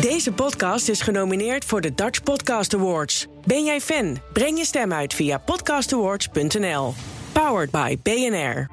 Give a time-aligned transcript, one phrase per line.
[0.00, 3.26] Deze podcast is genomineerd voor de Dutch Podcast Awards.
[3.44, 4.18] Ben jij fan?
[4.32, 6.94] Breng je stem uit via podcastawards.nl.
[7.32, 8.70] Powered by BNR.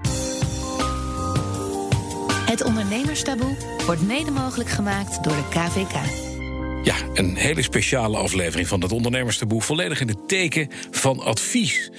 [2.46, 3.56] Het ondernemerstaboe
[3.86, 5.96] wordt mede mogelijk gemaakt door de KVK.
[6.84, 9.62] Ja, een hele speciale aflevering van het Ondernemerstaboe.
[9.62, 11.92] Volledig in het teken van advies.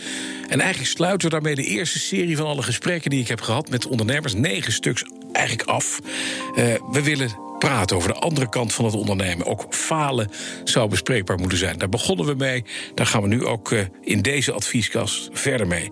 [0.48, 3.68] En eigenlijk sluiten we daarmee de eerste serie van alle gesprekken die ik heb gehad
[3.68, 4.34] met ondernemers.
[4.34, 6.00] Negen stuks eigenlijk af.
[6.00, 9.46] Uh, we willen praten over de andere kant van het ondernemen.
[9.46, 10.30] Ook falen
[10.64, 11.78] zou bespreekbaar moeten zijn.
[11.78, 12.64] Daar begonnen we mee.
[12.95, 15.88] Daar gaan we nu ook uh, in deze advieskast verder mee.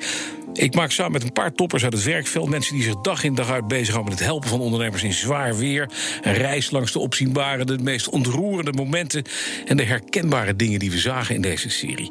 [0.52, 3.34] Ik maak samen met een paar toppers uit het werkveld mensen die zich dag in
[3.34, 5.90] dag uit bezighouden met het helpen van ondernemers in zwaar weer.
[6.22, 9.24] Een reis langs de opzienbare, de meest ontroerende momenten
[9.66, 12.10] en de herkenbare dingen die we zagen in deze serie.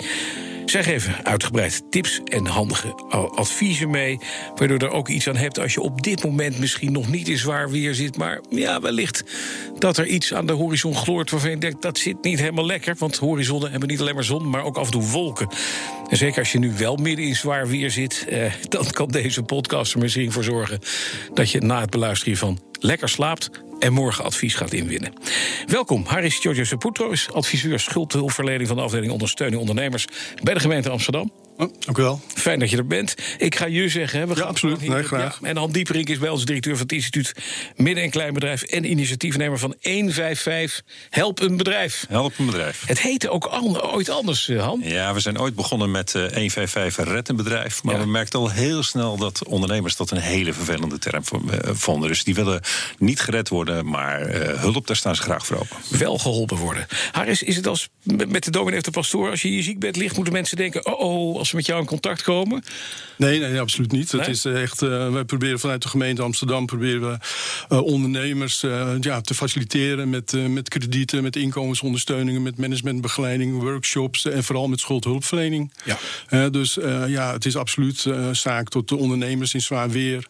[0.70, 2.96] Zij geven uitgebreid tips en handige
[3.36, 4.20] adviezen mee.
[4.56, 7.28] Waardoor je er ook iets aan hebt als je op dit moment misschien nog niet
[7.28, 8.18] in zwaar weer zit.
[8.18, 9.24] Maar ja, wellicht
[9.78, 12.96] dat er iets aan de horizon gloort waarvan je denkt dat zit niet helemaal lekker.
[12.98, 15.48] Want horizonnen hebben niet alleen maar zon, maar ook af en toe wolken.
[16.08, 19.44] En zeker als je nu wel midden in zwaar weer zit, eh, dan kan deze
[19.44, 20.80] podcast er misschien voor zorgen
[21.34, 25.14] dat je na het beluisteren hiervan lekker slaapt en morgen advies gaat inwinnen.
[25.66, 30.08] Welkom, Haris Giorgio Saputro is adviseur schuldhulpverlening van de afdeling ondersteuning ondernemers
[30.44, 31.32] bij de gemeente Amsterdam.
[31.58, 32.22] Oh, dank u wel.
[32.36, 33.16] Fijn dat je er bent.
[33.38, 34.20] Ik ga je zeggen.
[34.20, 34.88] Hè, we ja, gaan absoluut.
[34.88, 35.40] Nee, graag.
[35.42, 37.34] Ja, en Han Dieperink is bij ons directeur van het instituut
[37.76, 38.62] Midden- en Kleinbedrijf...
[38.62, 42.06] en initiatiefnemer van 155 Help een Bedrijf.
[42.10, 42.84] Help een Bedrijf.
[42.88, 44.82] Het heette ook al, ooit anders, eh, Han.
[44.84, 47.84] Ja, we zijn ooit begonnen met uh, 155 Red een Bedrijf.
[47.84, 48.02] Maar ja.
[48.02, 51.24] we merkten al heel snel dat ondernemers dat een hele vervelende term
[51.62, 52.10] vonden.
[52.10, 52.62] Dus die willen
[52.98, 55.78] niet gered worden, maar uh, hulp, daar staan ze graag voor open.
[55.90, 56.88] Wel geholpen worden.
[57.12, 59.30] Haris, is het als met de dominee of de pastoor...
[59.30, 60.86] als je in je ziekbed ligt, moeten mensen denken...
[60.86, 62.64] oh, oh als ze met jou in contact komen?
[63.18, 64.12] Nee, nee absoluut niet.
[64.12, 64.22] Nee?
[64.22, 67.18] Het is echt, uh, wij proberen vanuit de gemeente Amsterdam proberen we
[67.76, 74.44] uh, ondernemers uh, ja, te faciliteren met, met kredieten, met inkomensondersteuningen, met managementbegeleiding, workshops en
[74.44, 75.74] vooral met schuldhulpverlening.
[76.30, 76.50] Ja.
[76.50, 80.28] dus ja, het is absoluut zaak tot de ondernemers in zwaar weer.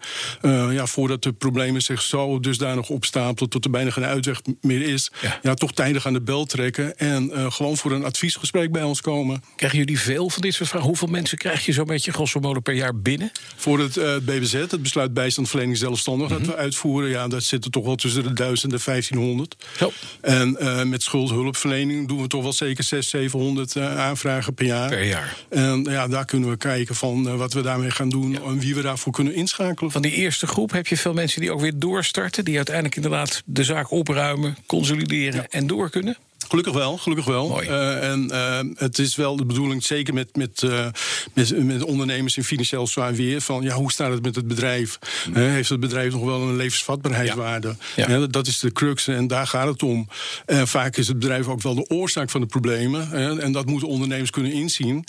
[0.72, 5.12] ja, voordat de problemen zich zo dusdanig opstapelen tot er bijna geen uitweg meer is,
[5.22, 5.40] ja.
[5.42, 9.44] ja toch tijdig aan de bel trekken en gewoon voor een adviesgesprek bij ons komen.
[9.56, 10.88] Krijgen jullie veel van dit soort vragen?
[10.88, 13.32] Hoeveel mensen krijg je zo'n beetje grosso modo per jaar binnen?
[13.56, 16.46] Voor het uh, BBZ, het besluit bijstandverlening zelfstandig, mm -hmm.
[16.46, 19.56] dat we uitvoeren, ja, dat zit er toch wel tussen de 1000 en 1500.
[19.78, 19.92] Zo.
[20.22, 24.90] En uh, met schuldhulpverlening doen we toch wel zeker 600, 700 uh, aanvragen per jaar.
[24.90, 25.38] Per jaar.
[25.50, 28.40] En ja, daar kunnen we kijken van wat we daarmee gaan doen ja.
[28.40, 29.92] en wie we daarvoor kunnen inschakelen.
[29.92, 33.42] Van die eerste groep heb je veel mensen die ook weer doorstarten, die uiteindelijk inderdaad
[33.46, 35.48] de zaak opruimen, consolideren ja.
[35.50, 36.18] en door kunnen?
[36.48, 37.64] Gelukkig wel, gelukkig wel.
[37.64, 40.88] Uh, en uh, het is wel de bedoeling, zeker met, met, uh,
[41.34, 45.00] met, met, ondernemers in financieel zwaar weer, van ja, hoe staat het met het bedrijf?
[45.28, 45.36] Mm.
[45.36, 47.76] heeft het bedrijf nog wel een levensvatbaarheidswaarde?
[47.96, 48.10] Ja.
[48.10, 48.28] Ja.
[48.28, 50.08] dat is de crux en daar gaat het om.
[50.48, 53.12] vaak is het bedrijf ook wel de oorzaak van de problemen.
[53.42, 55.06] en dat moeten ondernemers kunnen inzien.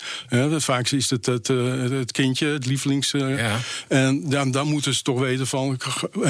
[0.57, 3.11] vaak is het het, het kindje, het lievelings.
[3.11, 3.59] Ja.
[3.87, 5.79] En dan, dan moeten ze toch weten van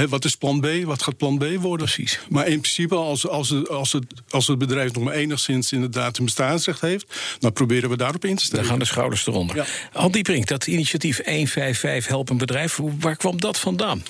[0.09, 0.67] wat is plan B?
[0.83, 1.85] Wat gaat plan B worden?
[1.85, 2.19] Precies.
[2.29, 6.17] Maar in principe, als, als, het, als, het, als het bedrijf nog maar enigszins inderdaad
[6.17, 8.63] een bestaansrecht heeft, dan proberen we daarop in te stellen.
[8.63, 9.55] Dan gaan de schouders eronder.
[9.55, 9.65] Ja.
[9.91, 14.03] Hand Dieprink, dat initiatief 155 Help een Bedrijf, waar kwam dat vandaan?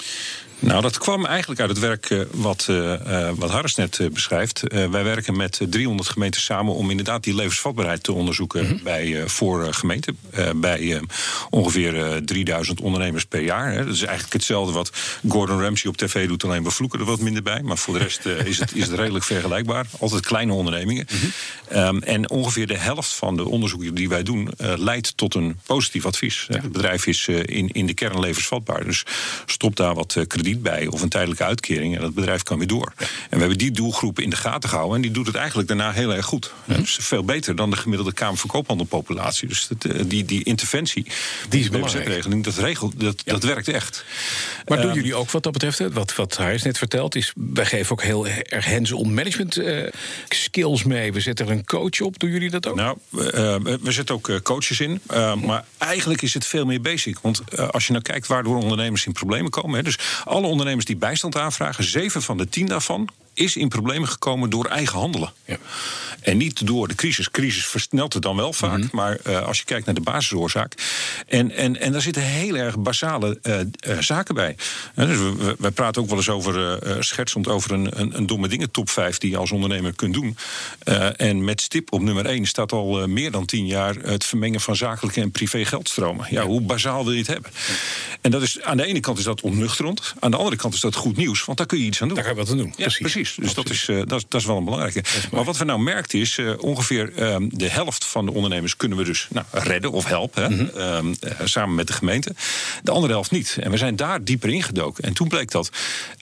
[0.60, 4.64] Nou, dat kwam eigenlijk uit het werk uh, wat, uh, wat Harris net uh, beschrijft.
[4.68, 8.84] wij werken met 300 gemeenten samen om inderdaad die levensvatbaarheid te onderzoeken mm -hmm.
[8.84, 10.18] bij, voor gemeenten.
[10.56, 11.02] bij
[11.50, 13.72] ongeveer 3000 ondernemers per jaar.
[13.72, 13.86] Hè.
[13.86, 14.92] Dat is eigenlijk hetzelfde wat
[15.28, 17.62] Gordon Ramsay op tv doet, alleen we vloeken er wat minder bij.
[17.62, 19.86] Maar voor de rest is, het, is het redelijk vergelijkbaar.
[20.00, 21.08] Altijd kleine ondernemingen.
[21.12, 21.78] Mm -hmm.
[21.78, 26.06] um, en ongeveer de helft van de onderzoeken die wij doen leidt tot een positief
[26.06, 26.46] advies.
[26.48, 26.62] Ja.
[26.62, 28.84] Het bedrijf is in, in de kern levensvatbaar.
[28.84, 29.04] Dus
[29.46, 32.94] stop daar wat krediet bij of een tijdelijke uitkering en dat bedrijf kan weer door.
[32.98, 35.92] En we hebben die doelgroep in de gaten gehouden en die doet het eigenlijk daarna
[35.92, 36.54] heel erg goed.
[36.66, 36.84] Mm -hmm.
[36.84, 39.48] Dus veel beter dan de gemiddelde Kamer van Koophandelpopulatie.
[39.48, 41.06] Dus het, die, die interventie,
[41.50, 43.32] die is BBZ-regeling, dat, regelt, dat, ja.
[43.32, 44.06] dat werkt echt.
[44.66, 47.66] Maar doen um, jullie ook wat dat betreft, wat, wat Harris net vertelt, is wij
[47.66, 49.88] geven ook heel erg hands-on management uh,
[50.30, 51.14] skills mee.
[51.14, 52.20] We zetten er een coach op.
[52.20, 52.76] Doen jullie dat ook?
[52.76, 53.22] Nou, uh,
[53.82, 55.02] we zetten ook coaches in.
[55.12, 57.20] Uh, maar eigenlijk is het veel meer basic.
[57.20, 57.42] Want
[57.72, 59.78] als je nou kijkt waardoor ondernemers in problemen komen.
[59.78, 59.98] Hè, dus
[60.40, 63.10] alle ondernemers die bijstand aanvragen, zeven van de tien daarvan
[63.40, 65.32] is in problemen gekomen door eigen handelen.
[65.46, 65.58] Ja.
[66.22, 67.32] En niet door de crisis.
[67.32, 68.78] Crisis versnelt het dan wel vaak.
[68.78, 68.88] Mhm.
[68.92, 70.74] Maar uh, als je kijkt naar de basisoorzaak.
[71.28, 74.56] En, en, en daar zitten heel erg basale uh, uh, zaken bij.
[74.96, 78.72] dus we, we, praten ook wel eens over, schertsend over een, een, een, domme dingen
[78.72, 80.38] top 5 die je als ondernemer kunt doen.
[81.16, 84.76] en met stip op nummer 1 staat al meer dan 10 jaar het vermengen van
[84.76, 86.28] zakelijke en privé geldstromen.
[86.30, 87.52] Ja, hoe bazaal wil je het hebben?
[88.22, 90.14] En dat is, aan de ene kant is dat onnuchterend.
[90.20, 92.18] Aan de andere kant is dat goed nieuws, want daar kun je iets aan doen.
[92.18, 92.74] Daar ga je wat aan doen.
[92.78, 93.00] Ja, precies.
[93.00, 93.29] precies.
[93.36, 95.04] Dus dat is, dat, dat, is wel een belangrijke.
[95.32, 99.04] Maar wat we nou merken is, ongeveer ehm, de helft van de ondernemers kunnen we
[99.04, 100.54] dus nou, redden of helpen.
[100.54, 100.78] Mhm.
[100.78, 102.36] Ehm, eh, samen met de gemeente.
[102.84, 103.58] De andere helft niet.
[103.60, 105.04] En we zijn daar dieper ingedoken.
[105.04, 105.70] En toen bleek dat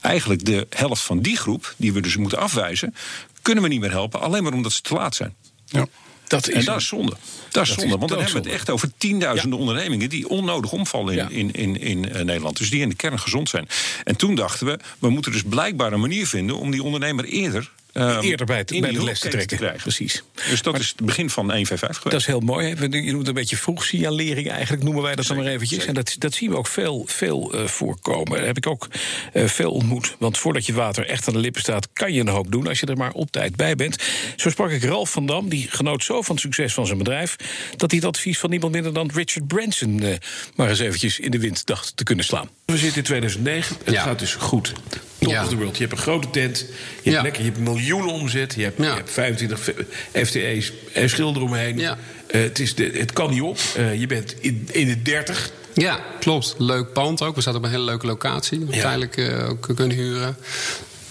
[0.00, 2.94] eigenlijk de helft van die groep, die we dus moeten afwijzen,
[3.42, 5.34] kunnen we niet meer helpen, alleen maar omdat ze te laat zijn.
[5.64, 5.86] Ja.
[6.28, 7.16] Dat is en dat is zonde.
[7.50, 11.18] Dat is zonde, want dan hebben we het echt over tienduizenden ondernemingen die onnodig omvallen
[11.18, 12.56] in, in, in, in uh, Nederland.
[12.56, 13.68] Dus die in de kern gezond zijn.
[14.04, 17.70] En toen dachten we, we moeten dus blijkbaar een manier vinden om die ondernemer eerder
[17.92, 19.76] Eerder bij, het, bij de les te trekken.
[19.76, 20.22] Precies.
[20.48, 22.10] Dus dat is het begin van 155 geweest.
[22.10, 23.04] Dat is heel mooi.
[23.04, 25.86] Je noemt een beetje vroegsignalering eigenlijk, noemen wij dat dan maar eventjes.
[25.86, 28.36] En dat, dat zien we ook veel, veel uh, voorkomen.
[28.36, 28.88] Daar heb ik ook
[29.32, 30.16] uh, veel ontmoet.
[30.18, 32.80] Want voordat je water echt aan de lippen staat, kan je een hoop doen als
[32.80, 34.02] je er maar op tijd bij bent.
[34.36, 37.36] Zo sprak ik Ralf van Dam, die genoot zo van het succes van zijn bedrijf,
[37.76, 40.14] dat hij het advies van niemand minder dan Richard Branson uh,
[40.54, 42.48] maar eens eventjes in de wind dacht te kunnen slaan.
[42.64, 44.02] We zitten in 2009, het ja.
[44.02, 44.72] gaat dus goed
[45.18, 45.42] top ja.
[45.42, 45.76] of the world.
[45.76, 46.66] Je hebt een grote tent,
[47.02, 49.72] je hebt, lekker, je hebt miljoenen omzet, je hebt, je hebt 25
[50.12, 51.78] FTE's en schilder omheen.
[51.78, 51.92] Uh,
[52.26, 53.58] het, is de, het kan niet op.
[53.78, 55.50] Uh, je bent in, in de 30.
[55.74, 56.54] Ja, klopt.
[56.58, 57.34] Leuk pand ook.
[57.34, 58.66] We zaten op een hele leuke locatie.
[58.70, 58.80] Ja.
[58.80, 60.36] Tijdelijk uh, ook kunnen huren.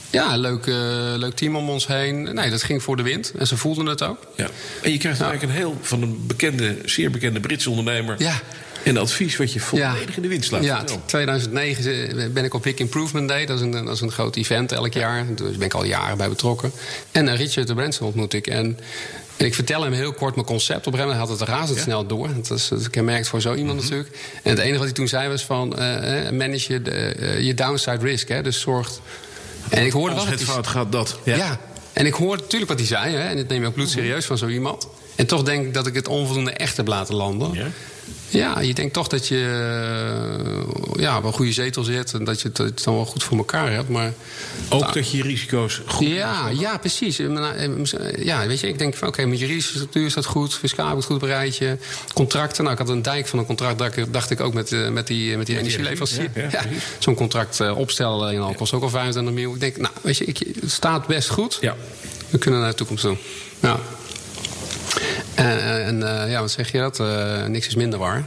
[0.09, 0.65] Ja, leuk,
[1.17, 2.23] leuk team om ons heen.
[2.33, 3.33] Nee, dat ging voor de wind.
[3.37, 4.27] En ze voelden het ook.
[4.35, 4.49] Ja.
[4.81, 8.15] En je krijgt eigenlijk een heel van een bekende, zeer bekende Britse ondernemer.
[8.17, 8.41] Ja.
[8.83, 10.63] En advies wat je volledig in de wind slaat.
[10.63, 13.45] Ja, 2009 ben ik op Big Improvement Day.
[13.45, 15.25] Dat is, een, dat is een groot event elk jaar.
[15.35, 16.71] Daar ben ik al jaren bij betrokken.
[17.11, 18.47] En uh, Richard de Branson ontmoet ik.
[18.47, 18.79] En
[19.37, 20.87] ik vertel hem heel kort mijn concept.
[20.87, 22.07] Op een gegeven moment had het razendsnel ja.
[22.07, 22.29] door.
[22.35, 23.83] Dat is, dat kenmerkt voor zo iemand mhm.
[23.83, 24.17] natuurlijk.
[24.43, 25.73] En het enige wat hij toen zei was van...
[25.79, 26.81] Uh, manage je,
[27.19, 28.27] uh, je downside risk.
[28.27, 29.01] Hè, dus zorgt...
[29.69, 31.19] En ik hoorde Als het fout gaat dat.
[31.23, 31.35] Ja.
[31.35, 31.59] ja.
[31.93, 33.15] En ik hoorde natuurlijk wat hij zei.
[33.15, 34.87] Hè, en dat neem je ook bloedserieus van zo iemand.
[35.15, 37.53] En toch denk ik dat ik het onvoldoende echt heb laten landen.
[37.53, 37.67] Ja.
[38.29, 42.41] Ja, je denkt toch dat je uh, ja, op een goede zetel zit en dat
[42.41, 43.89] je het, dan wel goed voor elkaar hebt.
[43.89, 44.13] Maar,
[44.69, 47.17] Ook nou, dat je risico's goed Ja, ja precies.
[48.17, 50.95] Ja, weet je, ik denk van oké, okay, met juridische structuur is dat goed, fiscaal
[50.95, 51.77] het goed bereid je.
[52.13, 55.07] Contracten, nou, ik had een dijk van een contract, dacht, dacht ik ook met, met
[55.07, 56.29] die, met die energieleverancier.
[56.35, 56.63] Ja, ja,
[56.99, 59.53] Zo'n contract opstellen en al kost ook al 25 miljoen.
[59.53, 61.57] Ik denk, nou, weet je, ik, het staat best goed.
[61.61, 61.75] Ja.
[62.29, 63.17] We kunnen naar de toekomst doen.
[63.59, 63.79] Ja.
[65.35, 66.97] En, en ja, wat zeg je dat?
[67.49, 68.25] niks is minder waar.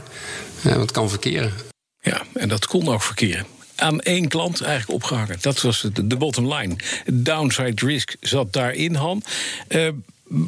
[0.61, 1.53] want het kan verkeren.
[2.01, 3.45] Ja, en dat kon ook verkeren
[3.81, 5.37] aan één klant eigenlijk opgehangen.
[5.41, 6.75] Dat was de, de bottom line.
[7.05, 9.23] Downside risk zat daarin, Han.
[9.69, 9.87] Uh,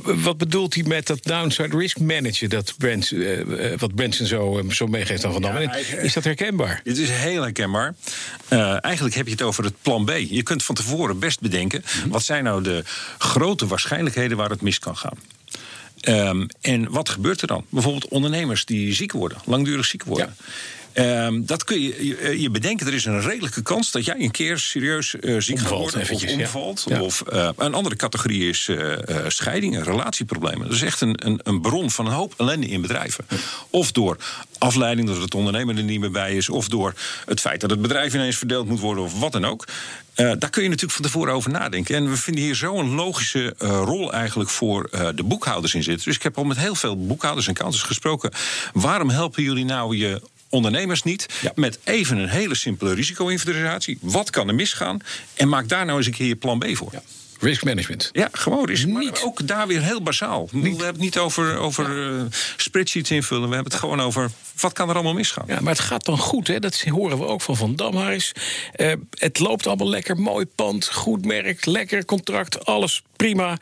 [0.04, 5.26] wat bedoelt hij met dat downside risk managen, dat uh, wat Branson zo, zo meegeeft
[5.26, 5.56] aan Van Dam?
[6.02, 6.82] is dat herkenbaar?
[6.84, 7.96] Het is heel herkenbaar.
[8.50, 10.12] Uh, eigenlijk heb je het over het plan B.
[10.30, 11.84] Je kunt van tevoren best bedenken...
[12.00, 12.10] Mhm.
[12.10, 12.84] wat zijn nou de
[13.18, 15.18] grote waarschijnlijkheden waar het mis kan gaan.
[16.10, 17.66] Um, en wat gebeurt er dan?
[17.70, 20.36] Bijvoorbeeld ondernemers die ziek worden, langdurig ziek worden.
[20.96, 24.58] Um, dat kun je, je bedenken, er is een redelijke kans dat jij een keer
[24.58, 26.86] serieus uh, ziek gaat worden of omvalt.
[26.88, 27.02] Ja.
[27.02, 28.98] Of, uh, een andere categorie is uh,
[29.28, 30.68] scheidingen, relatieproblemen.
[30.68, 33.26] Dat is echt een, een, een, bron van een hoop ellende in bedrijven.
[33.70, 34.18] Of door
[34.58, 36.94] afleiding, dat het ondernemer er niet meer bij is, of door
[37.26, 39.66] het feit dat het bedrijf ineens verdeeld moet worden, of wat dan ook.
[40.16, 41.96] Uh, daar kun je natuurlijk van tevoren over nadenken.
[41.96, 46.06] En we vinden hier zo'n logische uh, rol eigenlijk voor uh, de boekhouders in zitten.
[46.06, 48.32] Dus ik heb al met heel veel boekhouders en accountants gesproken.
[48.74, 50.22] Waarom helpen jullie nou je
[50.54, 51.52] ondernemers niet ja.
[51.56, 53.98] met even een hele simpele risico-inventarisatie?
[54.02, 55.00] Wat kan er misgaan?
[55.34, 56.90] En maak daar nou eens een keer je plan B voor.
[56.92, 57.02] Ja.
[57.44, 58.10] Risk management.
[58.12, 59.22] Ja, gewoon is niet.
[59.24, 60.50] ook daar weer heel basaal.
[60.52, 62.28] We hebben het niet over, over ja.
[62.58, 63.50] spreadsheets invullen.
[63.50, 65.46] We hebben het gewoon over wat kan er allemaal misgaan?
[65.48, 66.60] Ja, maar het gaat dan goed, hè?
[66.60, 68.32] dat horen we ook van Van Damhuis.
[68.76, 73.58] Uh, het loopt allemaal lekker, mooi pand, goed merk, lekker contract, alles prima.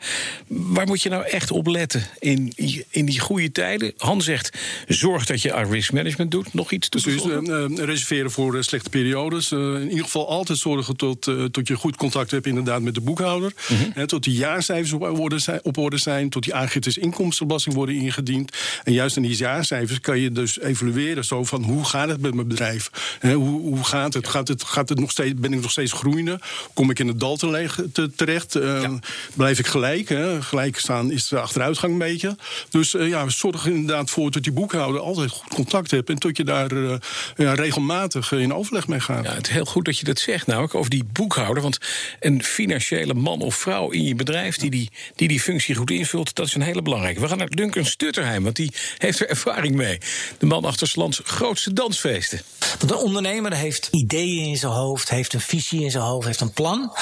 [0.46, 2.52] Waar moet je nou echt op letten in,
[2.90, 3.92] in die goede tijden?
[3.96, 6.54] Han zegt, zorg dat je aan risk management doet.
[6.54, 9.52] Nog iets te dus, uh, reserveren voor slechte periodes.
[9.52, 13.52] in ieder geval altijd zorgen tot, tot je goed contact hebt inderdaad met de boekhouder.
[13.72, 14.06] Mm -hmm.
[14.06, 16.30] tot die jaarcijfers op orde, zijn, op orde zijn.
[16.30, 18.56] Tot die aangiftes inkomstenbelasting worden ingediend.
[18.84, 21.24] En juist in die jaarcijfers kan je dus evalueren.
[21.24, 22.90] Zo van hoe gaat het met mijn bedrijf?
[23.20, 24.28] hoe, hoe gaat het?
[24.28, 26.40] Gaat het, gaat het nog steeds, ben ik nog steeds groeiende?
[26.74, 28.56] Kom ik in het dal te, terecht?
[28.56, 28.90] Uh,
[29.34, 30.08] Blijf ik gelijk?
[30.08, 30.42] Hè?
[30.42, 32.36] Gelijk staan is de achteruitgang een beetje.
[32.70, 36.08] Dus uh, ja, zorg er inderdaad voor dat die boekhouder altijd goed contact hebt.
[36.08, 36.94] En tot je daar uh,
[37.36, 39.24] ja, regelmatig in overleg mee gaat.
[39.24, 41.62] Ja, het is heel goed dat je dat zegt, nou, over die boekhouder.
[41.62, 41.78] Want
[42.20, 46.34] een financiële man of vrouw in je bedrijf die die, die die functie goed invult.
[46.34, 47.20] Dat is een hele belangrijke.
[47.20, 49.98] We gaan naar Duncan Stutterheim, want die heeft er ervaring mee.
[50.38, 52.40] De man achter Slans grootste dansfeesten.
[52.78, 56.40] Want een ondernemer heeft ideeën in zijn hoofd, heeft een visie in zijn hoofd, heeft
[56.40, 56.92] een plan.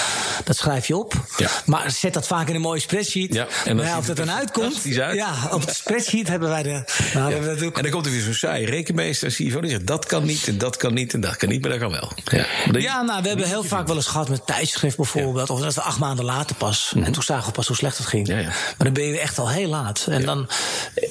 [0.44, 1.14] Dat schrijf je op.
[1.36, 1.50] Ja.
[1.66, 3.34] Maar zet dat vaak in een mooie spreadsheet.
[3.34, 4.98] Ja, en dan maar ja, of dat het dan uitkomt.
[5.00, 5.16] uit.
[5.16, 6.84] Ja, op het spreadsheet hebben wij de.
[7.14, 10.24] Nou, hebben En dan komt er weer zo'n saai rekenmeester, CFO, die zegt dat kan
[10.24, 12.12] niet en dat kan niet en dat kan niet, maar dat kan wel.
[12.24, 12.46] Ja,
[12.78, 15.50] Ja, nou, we hebben heel vaak wel eens gehad met tijdschrift bijvoorbeeld.
[15.50, 16.92] Of dat we acht maanden later pas.
[16.96, 18.26] En toen zagen we pas hoe slecht het ging.
[18.26, 18.36] Mhm.
[18.36, 18.48] Ja, ja.
[18.48, 20.06] Maar dan ben je echt al heel laat.
[20.10, 20.48] En dan,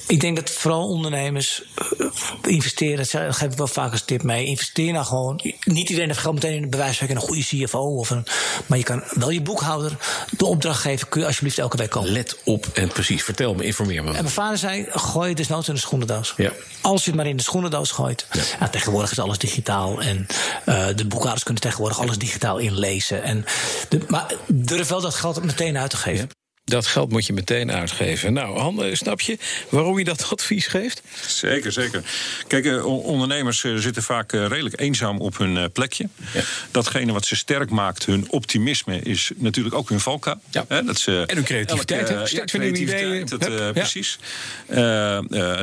[0.07, 1.63] ik denk dat vooral ondernemers
[1.97, 2.07] eh,
[2.41, 2.97] investeren.
[2.97, 4.45] Dat geef ik wel vaak als tip mee.
[4.45, 5.41] Investeer nou gewoon.
[5.63, 7.79] Niet iedereen heeft geld meteen in de bewijswerk een goede CFO.
[7.79, 8.25] Of een,
[8.65, 9.97] maar je kan wel je boekhouder
[10.37, 11.09] de opdracht geven.
[11.09, 12.11] Kun je alsjeblieft elke week komen.
[12.11, 14.09] Let op en precies, vertel me, informeer me.
[14.09, 16.33] En mijn vader zei: gooi het desnoods in de schoenendoos.
[16.37, 16.51] Ja.
[16.81, 18.25] Als je het maar in de schoenendoos gooit.
[18.59, 18.67] Ja.
[18.67, 20.01] tegenwoordig is alles digitaal.
[20.01, 20.27] En
[20.65, 23.23] eh, de boekhouders kunnen tegenwoordig alles digitaal inlezen.
[23.23, 23.45] En
[23.89, 26.29] de, maar durf wel dat geld meteen uit te geven.
[26.69, 28.33] Dat geld moet je meteen uitgeven.
[28.33, 29.37] Nou, Han, eh, snap je
[29.69, 31.01] waarom je dat advies geeft?
[31.27, 32.03] Zeker, zeker.
[32.47, 36.09] Kijk, eh, on- ondernemers eh, zitten vaak eh, redelijk eenzaam op hun plekje.
[36.33, 36.41] Ja.
[36.71, 40.39] Datgene wat ze sterk maakt, hun optimisme, is natuurlijk ook hun valkuil.
[40.49, 40.65] Ja.
[40.81, 43.25] Dat ze En hun creativiteit, elke- ja, creativiteit, ideeën.
[43.25, 43.73] dat.
[43.73, 44.19] Precies.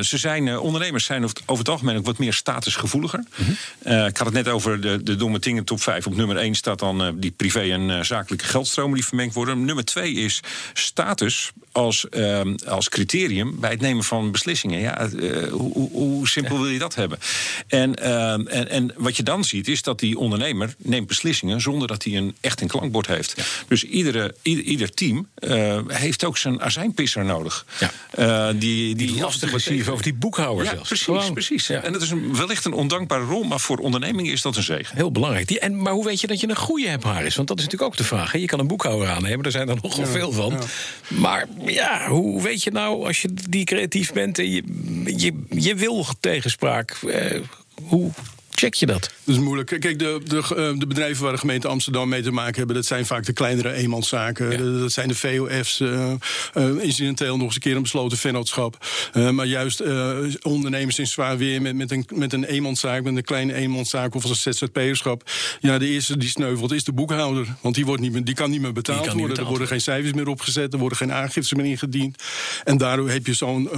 [0.00, 3.24] Ze zijn, ondernemers zijn over het, algemeen ook wat meer statusgevoeliger.
[3.82, 6.06] Eh, ik had het net over de, de domme dingen top 5.
[6.06, 9.64] Op nummer 1 staat dan die privé en zakelijke geldstromen die vermengd worden.
[9.64, 10.40] Nummer 2 is
[10.96, 14.80] status als, ehm, als criterium bij het nemen van beslissingen.
[14.80, 17.18] Ja, eh, hoe, hoe, simpel wil je dat hebben?
[17.68, 21.88] En, ehm, en, en wat je dan ziet is dat die ondernemer neemt beslissingen zonder
[21.88, 23.34] dat hij een, echt een klankbord heeft.
[23.68, 27.66] Dus iedere, ieder, ieder team eh, heeft ook zijn azijnpisser nodig.
[27.80, 27.90] Ja.
[28.10, 30.88] Eh, die, die, Die of die boekhouder ja, zelfs.
[30.88, 31.04] precies.
[31.04, 31.32] Gewoon.
[31.32, 31.66] precies.
[31.66, 31.82] Ja.
[31.82, 34.96] En dat is een, wellicht een ondankbare rol, maar voor ondernemingen is dat een zegen.
[34.96, 35.48] Heel belangrijk.
[35.48, 37.36] Die, en, maar hoe weet je dat je een goede hebt, Haris?
[37.36, 38.32] Want dat is natuurlijk ook de vraag.
[38.32, 38.38] Hè?
[38.38, 40.58] Je kan een boekhouder aannemen, er zijn er nogal veel van.
[41.08, 44.62] Maar ja, hoe weet je nou, als je die creatief bent en je,
[45.48, 47.40] je, wil tegenspraak, eh,
[47.82, 48.10] hoe
[48.56, 49.10] check je dat?
[49.24, 49.80] Dat is moeilijk.
[49.80, 52.86] Kijk, de, de, eh, de bedrijven waar de gemeente Amsterdam mee te maken hebben, dat
[52.86, 54.50] zijn vaak de kleinere eenmanszaken.
[54.50, 54.80] Ja.
[54.80, 56.12] Dat zijn de VOF's, eh,
[56.54, 58.86] eh, incidenteel nog eens een keer een besloten vennootschap.
[59.30, 59.82] Maar juist
[60.42, 64.22] ondernemers in zwaar weer met, met, een, met een eenmanszaak, met een kleine eenmanszaak of
[64.22, 65.30] als een ZZP'erschap.
[65.60, 67.46] Ja, de eerste die sneuvelt is de boekhouder.
[67.60, 69.28] Want die, wordt niet meer, die kan niet meer betaald niet worden.
[69.28, 72.22] betaald er worden geen cijfers meer opgezet, er worden geen aangiftes meer ingediend.
[72.64, 73.70] En daardoor heb je zo'n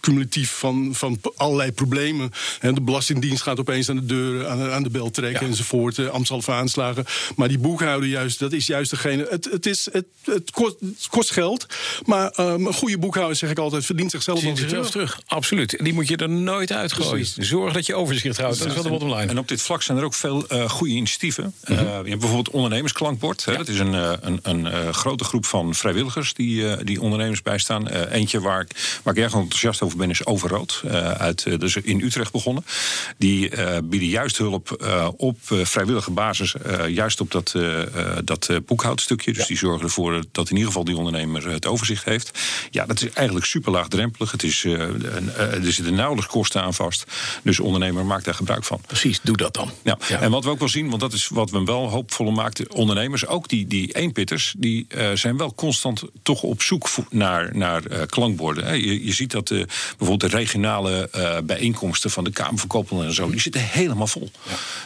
[0.00, 2.30] cumulatief van, van allerlei problemen.
[2.60, 5.50] De Belastingdienst gaat opeens aan de deur, aan de, aan de bel trekken Ja.
[5.50, 5.98] enzovoort.
[5.98, 7.04] Uh, Amstalve aanslagen.
[7.36, 9.26] Maar die boekhouder, juist, dat is juist degene.
[9.30, 11.66] Het, het, is, het, het, kost, het kost geld.
[12.04, 14.90] Maar ehm, een goede boekhouder, zeg ik altijd, verdient zichzelf wel terug.
[14.90, 15.20] terug.
[15.26, 15.76] Absoluut.
[15.76, 17.10] En die moet je er nooit uitgooien.
[17.10, 17.36] Precies.
[17.48, 18.58] Zorg dat je overzicht houdt.
[18.58, 19.26] Dat is wel de bottom line.
[19.30, 21.54] En op dit vlak zijn er ook veel eh, goede initiatieven.
[21.60, 23.44] Eh, je hebt bijvoorbeeld ondernemersklankbord.
[23.44, 27.00] Hè, Dat is een, eh, een, een eh, grote groep van vrijwilligers die, eh, die
[27.00, 27.88] ondernemers bijstaan.
[27.88, 30.82] Eh, eentje waar ik, waar ik erg enthousiast over ben is Overrood.
[30.88, 32.64] eh, uit, eh, dus in Utrecht begonnen.
[33.18, 36.54] Die eh, bieden juist hulp eh, op eh, vrijwillige basis.
[36.54, 37.54] eh, juist op dat,
[38.24, 39.32] dat boekhoudstukje.
[39.32, 42.38] Dus die zorgen ervoor dat in ieder geval die ondernemer het overzicht heeft.
[42.70, 44.30] Ja, dat is eigenlijk super laagdrempelig.
[44.30, 47.04] Het is, een, er zitten nauwelijks kosten aan vast.
[47.42, 48.80] Dus de ondernemer maakt daar gebruik van.
[48.86, 49.70] Precies, doe dat dan.
[49.82, 49.98] Ja.
[50.20, 52.68] En wat we ook wel zien, want dat is wat we wel hoopvolle maakt, de
[52.74, 58.64] ondernemers, ook die, die eenpitters, die zijn wel constant toch op zoek naar, naar klankborden.
[58.64, 58.72] hè.
[58.72, 59.62] Je, je ziet dat eh,
[59.98, 61.10] bijvoorbeeld de regionale
[61.44, 64.30] bijeenkomsten van de Kamer en zo, die zitten helemaal vol.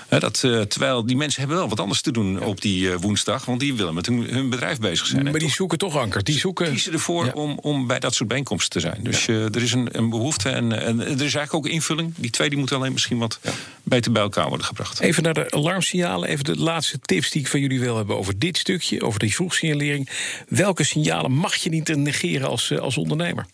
[0.08, 2.96] Hè, dat, eh, terwijl die mensen hebben wel wat anders te doen op die eh,
[3.00, 5.22] woensdag, want die willen met hun, hun bedrijf bezig zijn.
[5.22, 6.24] Maar die toch zoeken toch anker.
[6.24, 6.70] Die zoeken.
[6.70, 7.32] kiezen ervoor Ja.
[7.32, 9.02] om, om bij dat soort bijeenkomsten te zijn.
[9.02, 12.12] Dus eh, er is een, een behoefte en, en er is eigenlijk ook invulling.
[12.16, 13.38] Die twee die moeten alleen misschien wat
[13.82, 15.00] beter bij elkaar worden gebracht.
[15.00, 16.28] Even naar de alarmsignalen.
[16.28, 19.02] Even de laatste tips die ik van jullie wil hebben over dit stukje.
[19.02, 20.08] Over die vroegsignalering.
[20.48, 23.46] Welke signalen mag je niet negeren als, als ondernemer?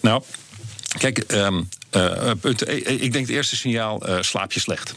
[0.00, 0.22] Nou,
[0.98, 1.62] kijk, ehm,
[2.02, 4.94] eh, punt, eh, ik denk het eerste signaal, eh, slaap je slecht.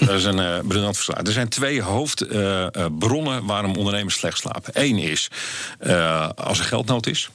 [0.00, 1.18] Dat is een eh briljant verslag.
[1.26, 4.70] Er zijn twee hoofdbronnen waarom ondernemers slecht slapen.
[4.72, 5.28] Eén is
[5.78, 7.30] eh, als er geldnood is.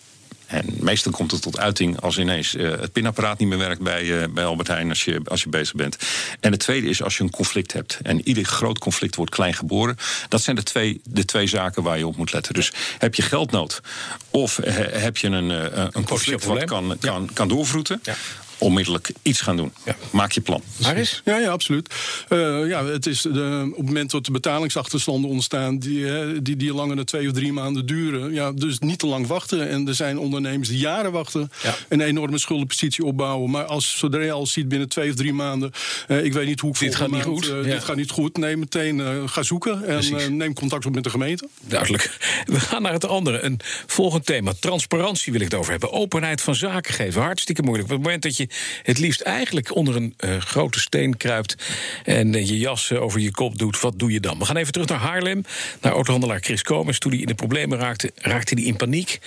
[0.48, 4.22] En meestal komt het tot uiting als ineens eh, het pinapparaat niet meer werkt bij,
[4.22, 5.98] eh, bij Albert Heijn als je, als je bezig bent.
[6.39, 8.00] En het tweede is als je een conflict hebt.
[8.03, 9.98] En ieder groot conflict wordt klein geboren.
[10.29, 12.53] Dat zijn de twee, de twee zaken waar je op moet letten.
[12.53, 13.82] Dus heb je geldnood
[14.29, 18.00] of he- heb je een, eh, een conflict wat kan, kan, kan doorvroeten.
[18.03, 18.15] Ja.
[18.58, 19.74] Onmiddellijk iets gaan doen.
[20.10, 20.62] Maak je plan.
[20.84, 21.22] Aris?
[21.26, 21.94] Ja, ja, absoluut.
[22.30, 25.80] Uh, ja, het is de, op het moment dat de betalingsachterstanden ontstaan...
[25.80, 28.34] die, die, die langer dan twee of drie maanden duren...
[28.34, 29.70] Ja, dus niet te lang wachten.
[29.70, 31.52] En er zijn ondernemers die jaren wachten...
[31.64, 31.76] Ja.
[31.90, 33.50] een enorme schuldenpositie opbouwen.
[33.50, 35.72] Maar als, zodra je al ziet binnen twee of drie maanden...
[36.08, 37.48] Uh, ik weet niet hoe ik dit gaat niet goed.
[37.48, 37.62] Uh, ja.
[37.62, 38.38] Dit gaat niet goed.
[38.38, 41.48] Nee, meteen ga zoeken en neem contact op met de gemeente.
[41.62, 42.18] Duidelijk.
[42.46, 43.42] We gaan naar het andere.
[43.42, 44.54] Een volgend thema.
[44.60, 45.92] Transparantie wil ik het over hebben.
[45.92, 47.22] Openheid van zaken geven.
[47.22, 47.90] Hartstikke moeilijk.
[47.90, 48.47] Op het moment dat je
[48.84, 51.56] het liefst eigenlijk onder een uh, grote steen kruipt
[52.04, 54.39] en uh, je jas uh, over je kop doet, wat doe je dan?
[54.39, 55.44] We gaan even terug naar Haarlem,
[55.82, 57.00] naar autohandelaar Chris Komens.
[57.00, 59.20] Toen hij in de problemen raakte, raakte hij in paniek.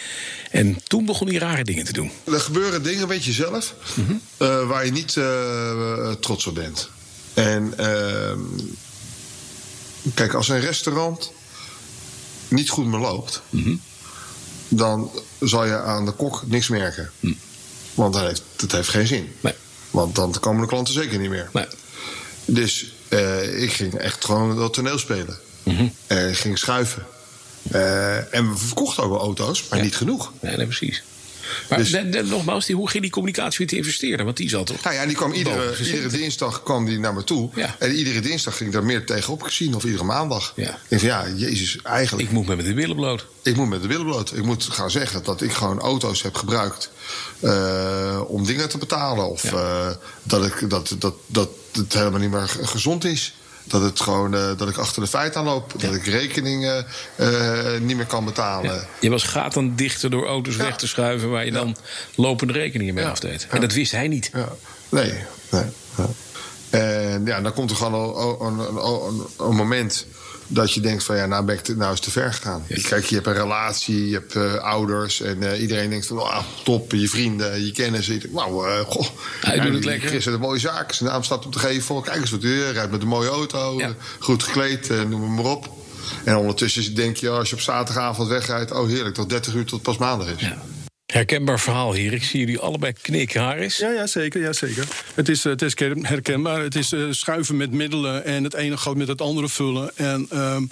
[0.51, 2.11] En toen begon hij rare dingen te doen.
[2.25, 4.69] Er gebeuren dingen, weet je zelf, mm -hmm.
[4.69, 5.13] waar je niet
[6.21, 6.91] trots op bent.
[7.35, 8.41] En ehm,
[10.15, 11.33] kijk, als een restaurant
[12.49, 13.81] niet goed meer loopt, mm -hmm.
[14.69, 15.11] dan
[15.41, 17.11] zal je aan de kok niks merken.
[17.21, 17.37] Mm.
[18.01, 19.33] Want dat heeft, dat heeft geen zin.
[19.41, 19.55] Nee.
[19.91, 21.49] Want dan komen de klanten zeker niet meer.
[21.53, 21.67] Nee.
[22.45, 25.39] Dus uh, ik ging echt gewoon dat toneel spelen.
[25.63, 25.93] Mm -hmm.
[26.09, 27.07] uh, ging schuiven.
[27.73, 29.85] Uh, en we verkochten ook wel auto's, maar ja.
[29.85, 30.33] niet genoeg.
[30.41, 31.03] Nee, nee precies.
[31.69, 34.25] Maar dus, de, de, nogmaals, die, hoe ging die communicatie met de investeerder?
[34.25, 34.83] Want die zat toch.
[34.83, 37.51] Nou ja, die kwam iedere, iedere dinsdag kwam die naar me toe.
[37.55, 37.77] Ja.
[37.79, 40.53] En iedere dinsdag ging ik daar meer tegenop gezien, of iedere maandag.
[40.57, 40.79] Ja.
[40.89, 42.29] Ik van ja, Jezus, eigenlijk.
[42.29, 43.27] Ik moet met de billen bloot.
[43.43, 44.37] Ik moet met de billen bloot.
[44.37, 46.91] Ik moet gaan zeggen dat ik gewoon auto's heb gebruikt
[47.41, 49.31] uh, om dingen te betalen.
[49.31, 49.89] Of ja.
[49.89, 53.35] uh, dat, ik, dat, dat, dat het helemaal niet meer gezond is.
[53.71, 55.73] Dat, het gewoon, uh, dat ik achter de feiten aanloop.
[55.77, 55.87] Ja.
[55.87, 56.87] Dat ik rekeningen
[57.17, 58.75] uh, niet meer kan betalen.
[58.75, 58.87] Ja.
[59.01, 60.63] Je was gaten dichter door auto's ja.
[60.63, 61.31] weg te schuiven...
[61.31, 61.77] waar je dan
[62.15, 63.47] lopende rekeningen mee afdeed.
[63.51, 64.31] En dat wist hij niet.
[64.89, 65.13] Nee,
[65.51, 65.65] nee.
[66.71, 70.07] En ja, dan komt er gewoon een, een, een, een moment
[70.53, 72.65] dat je denkt van ja, nou, ben ik te, nou is te ver gegaan.
[72.89, 76.39] Kijk, je hebt een relatie, je hebt uh, ouders en uh, iedereen denkt van oh,
[76.65, 78.15] top, je vrienden, je kennissen.
[78.15, 79.07] Je denkt, nou, uh, goh,
[79.41, 80.11] hij ja, doet het lekker.
[80.11, 82.01] Heeft een mooie zaak, zijn naam staat op de gevel.
[82.01, 83.95] Kijk eens wat hij rijdt met een mooie auto, ja.
[84.19, 85.79] goed gekleed, noem maar op.
[86.25, 89.83] En ondertussen denk je, als je op zaterdagavond wegrijdt, oh heerlijk, tot 30 uur tot
[89.83, 90.49] pas maandag is.
[91.11, 92.13] Herkenbaar verhaal hier.
[92.13, 93.79] Ik zie jullie allebei knikken, Haris.
[93.79, 94.87] Ja, ja, zeker, ja, zeker.
[95.15, 96.63] Het is, het is herkenbaar.
[96.63, 99.97] Het is uh, schuiven met middelen en het ene gaat met het andere vullen.
[99.97, 100.71] En, um,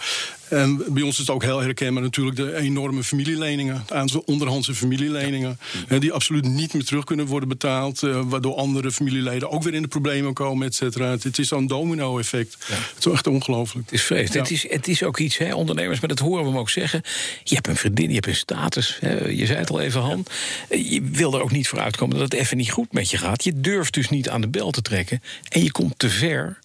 [0.51, 3.85] en bij ons is het ook heel herkenbaar natuurlijk de enorme familieleningen.
[3.87, 5.59] De onderhandse familieleningen.
[5.89, 5.99] Ja.
[5.99, 8.03] Die absoluut niet meer terug kunnen worden betaald.
[8.03, 11.11] Uh, waardoor andere familieleden ook weer in de problemen komen, et cetera.
[11.11, 12.57] Het is zo'n domino-effect.
[12.69, 12.75] Ja.
[12.95, 13.85] Het is echt ongelooflijk.
[13.85, 14.33] Het is vreemd.
[14.33, 14.41] Ja.
[14.41, 17.03] Het, is, het is ook iets, hè, ondernemers, maar dat horen we hem ook zeggen.
[17.45, 18.97] Je hebt een vriendin, je hebt een status.
[19.01, 20.25] Hè, je zei het al even, Han.
[20.71, 23.45] Je wil er ook niet voor uitkomen dat het even niet goed met je gaat.
[23.45, 25.23] Je durft dus niet aan de bel te trekken.
[25.49, 26.59] En je komt te ver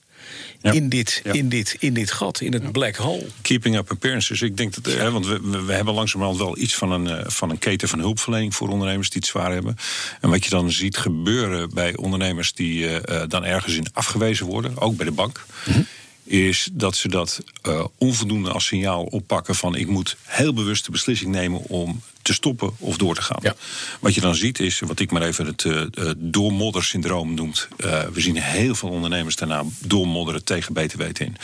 [0.64, 0.72] ja.
[0.72, 1.32] in, dit, ja.
[1.32, 3.26] in, dit, in dit gat, in het black hole.
[3.42, 4.42] Keeping up appearances.
[4.42, 7.50] Ik denk dat, hè, want we, we hebben langzamerhand wel iets van een, uh, van
[7.50, 9.76] een keten van hulpverlening voor ondernemers die het zwaar hebben.
[10.22, 14.78] En wat je dan ziet gebeuren bij ondernemers die uh, dan ergens in afgewezen worden,
[14.80, 15.46] ook bij de bank.
[15.66, 15.86] Mm -hmm
[16.24, 20.92] is dat ze dat uh, onvoldoende als signaal oppakken van ik moet heel bewust de
[20.92, 23.40] beslissing nemen om te stoppen of door te gaan.
[23.42, 23.56] Ja.
[24.00, 25.82] Wat je dan ziet is, wat ik maar even het uh,
[26.18, 27.68] doormoddersyndroom noemt.
[27.78, 31.36] Uh, we zien heel veel ondernemers daarna doormodderen tegen btw in.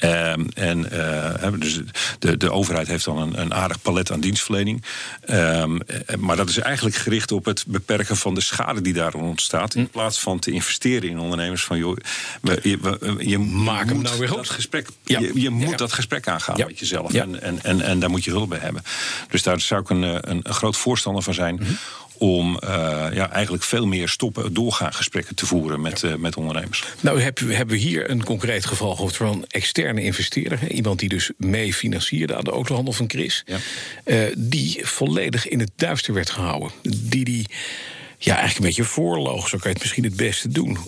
[0.00, 0.88] Um, en
[1.58, 1.80] dus
[2.18, 4.84] de, de overheid heeft dan een, een aardig palet aan dienstverlening.
[5.30, 5.80] Um,
[6.18, 9.74] maar dat is eigenlijk gericht op het beperken van de schade die daar ontstaat.
[9.74, 11.96] In plaats van te investeren in ondernemers van joh,
[12.40, 14.28] we, je, we, je maak hem nou weer.
[14.28, 15.18] Dat gesprek, ja.
[15.20, 15.76] Je, je moet ja.
[15.76, 17.12] dat gesprek aangaan met jezelf.
[17.12, 18.82] En, en, en, en daar moet je hulp bij hebben.
[19.30, 21.54] Dus daar zou ik een een, een groot voorstander van zijn.
[21.54, 21.78] Mm-hmm.
[22.18, 22.70] Om uh,
[23.12, 26.08] ja, eigenlijk veel meer stoppen, doorgaan gesprekken te voeren met, ja.
[26.08, 26.84] uh, met ondernemers.
[27.00, 30.60] Nou, hebben we, hier een concreet geval gehad van externe investeerder.
[30.60, 33.44] Hè, iemand die dus mee financierde aan de autohandel van Chris.
[33.46, 33.58] Ja.
[34.04, 36.70] Uh, die volledig in het duister werd gehouden.
[36.82, 37.46] Die die
[38.18, 39.48] ja, eigenlijk een beetje voorloog.
[39.48, 40.78] Zo kan je het misschien het beste doen.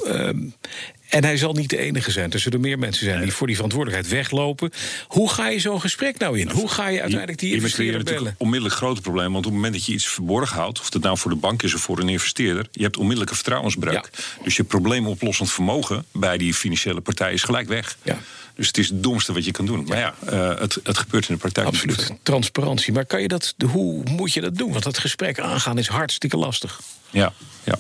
[1.09, 2.33] En hij zal niet de enige zijn.
[2.33, 4.71] Er zullen meer mensen zijn die voor die verantwoordelijkheid weglopen.
[5.07, 6.51] Hoe ga je zo'n gesprek nou in?
[6.51, 8.35] Hoe ga je uiteindelijk die investeerder bellen?
[8.38, 9.33] onmiddellijk grote probleem.
[9.33, 10.81] Want op het moment dat je iets verborgen houdt...
[10.81, 12.69] of dat nou voor de bank is of voor een investeerder...
[12.73, 14.11] je hebt onmiddellijke vertrouwensbreuk.
[14.12, 14.45] Ja.
[14.45, 17.97] Dus je probleemoplossend vermogen bij die financiële partij is gelijk weg.
[18.03, 18.19] Ja.
[18.55, 19.85] Dus het is het domste wat je kan doen.
[19.85, 21.66] Maar ja, uh, het, het gebeurt in de praktijk.
[21.66, 22.12] Absoluut.
[22.23, 22.92] Transparantie.
[22.92, 24.73] Maar kan je dat, hoe moet je dat doen?
[24.73, 26.81] Want dat gesprek aangaan is hartstikke lastig.
[27.11, 27.33] Ja,
[27.64, 27.79] ja.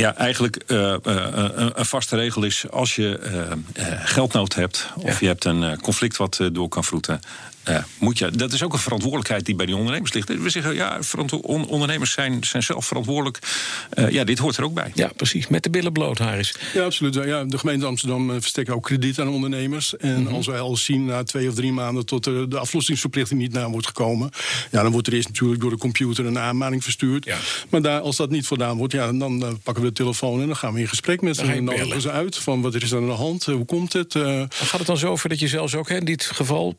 [0.00, 0.94] Ja, eigenlijk uh, uh,
[1.74, 3.20] een vaste regel is als je
[3.78, 5.16] uh, geldnood hebt of ja.
[5.20, 7.20] je hebt een conflict wat door kan vloeten.
[7.70, 10.28] Ja, moet je, dat is ook een verantwoordelijkheid die bij die ondernemers ligt.
[10.28, 10.98] We zeggen, ja,
[11.42, 13.38] ondernemers zijn, zijn zelf verantwoordelijk.
[13.94, 14.90] Uh, ja, dit hoort er ook bij.
[14.94, 15.48] Ja, precies.
[15.48, 16.54] Met de billen bloot, Haris.
[16.74, 17.14] Ja, absoluut.
[17.14, 19.96] Ja, de gemeente Amsterdam verstekt ook krediet aan ondernemers.
[19.96, 20.34] En mhm.
[20.34, 23.68] als wij al zien na twee of drie maanden tot de, de aflossingsverplichting niet naar
[23.68, 24.30] wordt gekomen...
[24.70, 27.24] ja, dan wordt er eerst natuurlijk door de computer een aanmaning verstuurd.
[27.24, 27.36] Ja.
[27.68, 30.40] Maar daar, als dat niet voldaan wordt, ja, dan uh, pakken we de telefoon...
[30.40, 32.82] en dan gaan we in gesprek met ze en nodigen ze uit van wat er
[32.82, 34.12] is aan de hand, hoe komt het.
[34.48, 36.78] Gaat het dan zo over dat je zelfs ook hè, in dit geval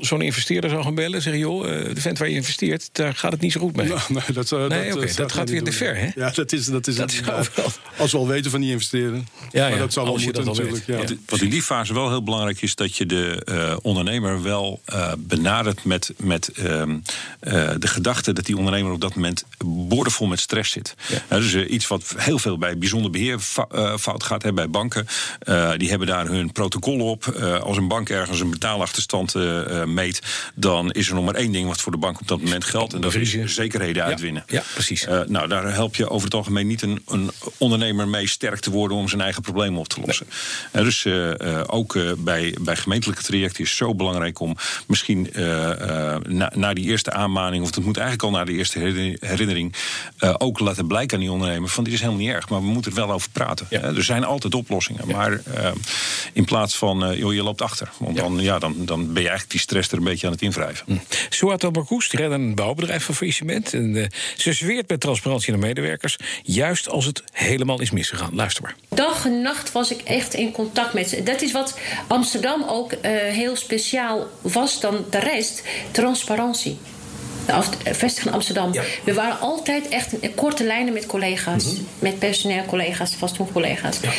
[0.00, 1.22] zo'n zo'n investeerder zou gaan bellen...
[1.22, 1.62] zeggen, joh,
[1.94, 3.90] de vent waar je investeert, daar gaat het niet zo goed mee?
[3.92, 6.10] Nou, nee, dat, nee, dat, dat gaat weer te ver, hè?
[6.14, 7.20] Ja, dat is, dat is, dat is
[7.96, 9.28] Als we al weten van die investeren.
[9.50, 9.76] Ja, ja.
[9.76, 10.86] dat zal wel moeten natuurlijk.
[10.86, 10.98] Ja.
[11.26, 12.74] Wat in die fase wel heel belangrijk is...
[12.74, 16.64] dat je de uh, ondernemer wel uh, benadert met, met uh,
[17.78, 18.32] de gedachte...
[18.32, 20.94] dat die ondernemer op dat moment boordevol met stress zit.
[21.28, 21.38] Ja.
[21.38, 23.38] dus iets wat heel veel bij bijzonder beheer
[23.98, 24.42] fout gaat.
[24.42, 25.06] Hè, bij banken.
[25.76, 27.24] die hebben daar hun protocol op.
[27.62, 29.34] als een bank ergens een betaalachterstand
[30.02, 30.22] meet...
[30.54, 32.94] dan is er nog maar één ding wat voor de bank op dat moment geldt.
[32.94, 34.44] En dat is zekerheden uitwinnen.
[34.46, 35.06] Ja, precies.
[35.26, 38.96] nou, daar help je over het algemeen niet een, een ondernemer mee sterk te worden
[38.96, 40.26] om zijn eigen problemen op te lossen.
[40.72, 40.84] Nee.
[40.84, 41.30] dus uh,
[41.66, 45.30] ook bij, bij gemeentelijke trajecten is het zo belangrijk om misschien
[46.26, 48.78] na, na, die eerste aanmaning, of het moet eigenlijk al na de eerste
[49.20, 49.74] herinnering,
[50.38, 52.90] ook laten blijken aan die ondernemer van dit is helemaal niet erg, maar we moeten
[52.90, 53.66] er wel over praten.
[53.70, 53.80] Ja.
[53.80, 55.16] er zijn altijd oplossingen, ja.
[55.16, 55.40] maar
[56.32, 59.50] in plaats van joh, je loopt achter, want dan, ja, dan, dan ben je eigenlijk
[59.50, 60.84] die stress er een beetje aan het invrijven.
[60.86, 61.16] Hm.
[61.28, 61.62] Suat
[62.10, 67.22] redden een bouwbedrijf van faillissement en ze zweert met transparantie naar medewerkers, juist als het
[67.32, 68.34] helemaal is misgegaan.
[68.34, 68.76] Luister maar.
[68.88, 71.22] Dag en nacht was ik echt in contact met ze.
[71.22, 76.78] Dat is wat Amsterdam ook uh, heel speciaal was dan de rest: transparantie.
[77.46, 78.72] De vestiging Amsterdam.
[78.72, 78.82] Ja.
[79.04, 81.86] We waren altijd echt in korte lijnen met collega's, mm -hmm.
[81.98, 83.98] met personeel collega's, vastgoedcollega's.
[84.00, 84.10] Ja.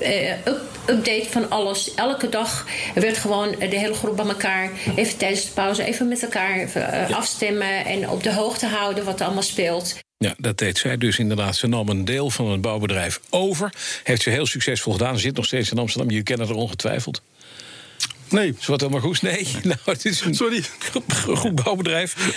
[0.00, 1.94] Uh, uh, up, update van alles.
[1.94, 4.70] Elke dag werd gewoon de hele groep bij elkaar.
[4.96, 7.06] Even tijdens de pauze even met elkaar uh, ja.
[7.10, 10.02] afstemmen en op de hoogte houden wat er allemaal speelt.
[10.18, 11.56] Ja, dat deed zij dus inderdaad.
[11.56, 13.72] Ze nam een deel van het bouwbedrijf over.
[14.02, 15.14] Heeft ze heel succesvol gedaan.
[15.14, 16.10] Ze zit nog steeds in Amsterdam.
[16.10, 17.22] Je kent het er ongetwijfeld.
[18.34, 18.54] Nee.
[18.58, 19.22] Zwart helemaal goed.
[19.22, 20.62] Nee, nou, het is een Sorry.
[21.34, 22.32] goed bouwbedrijf.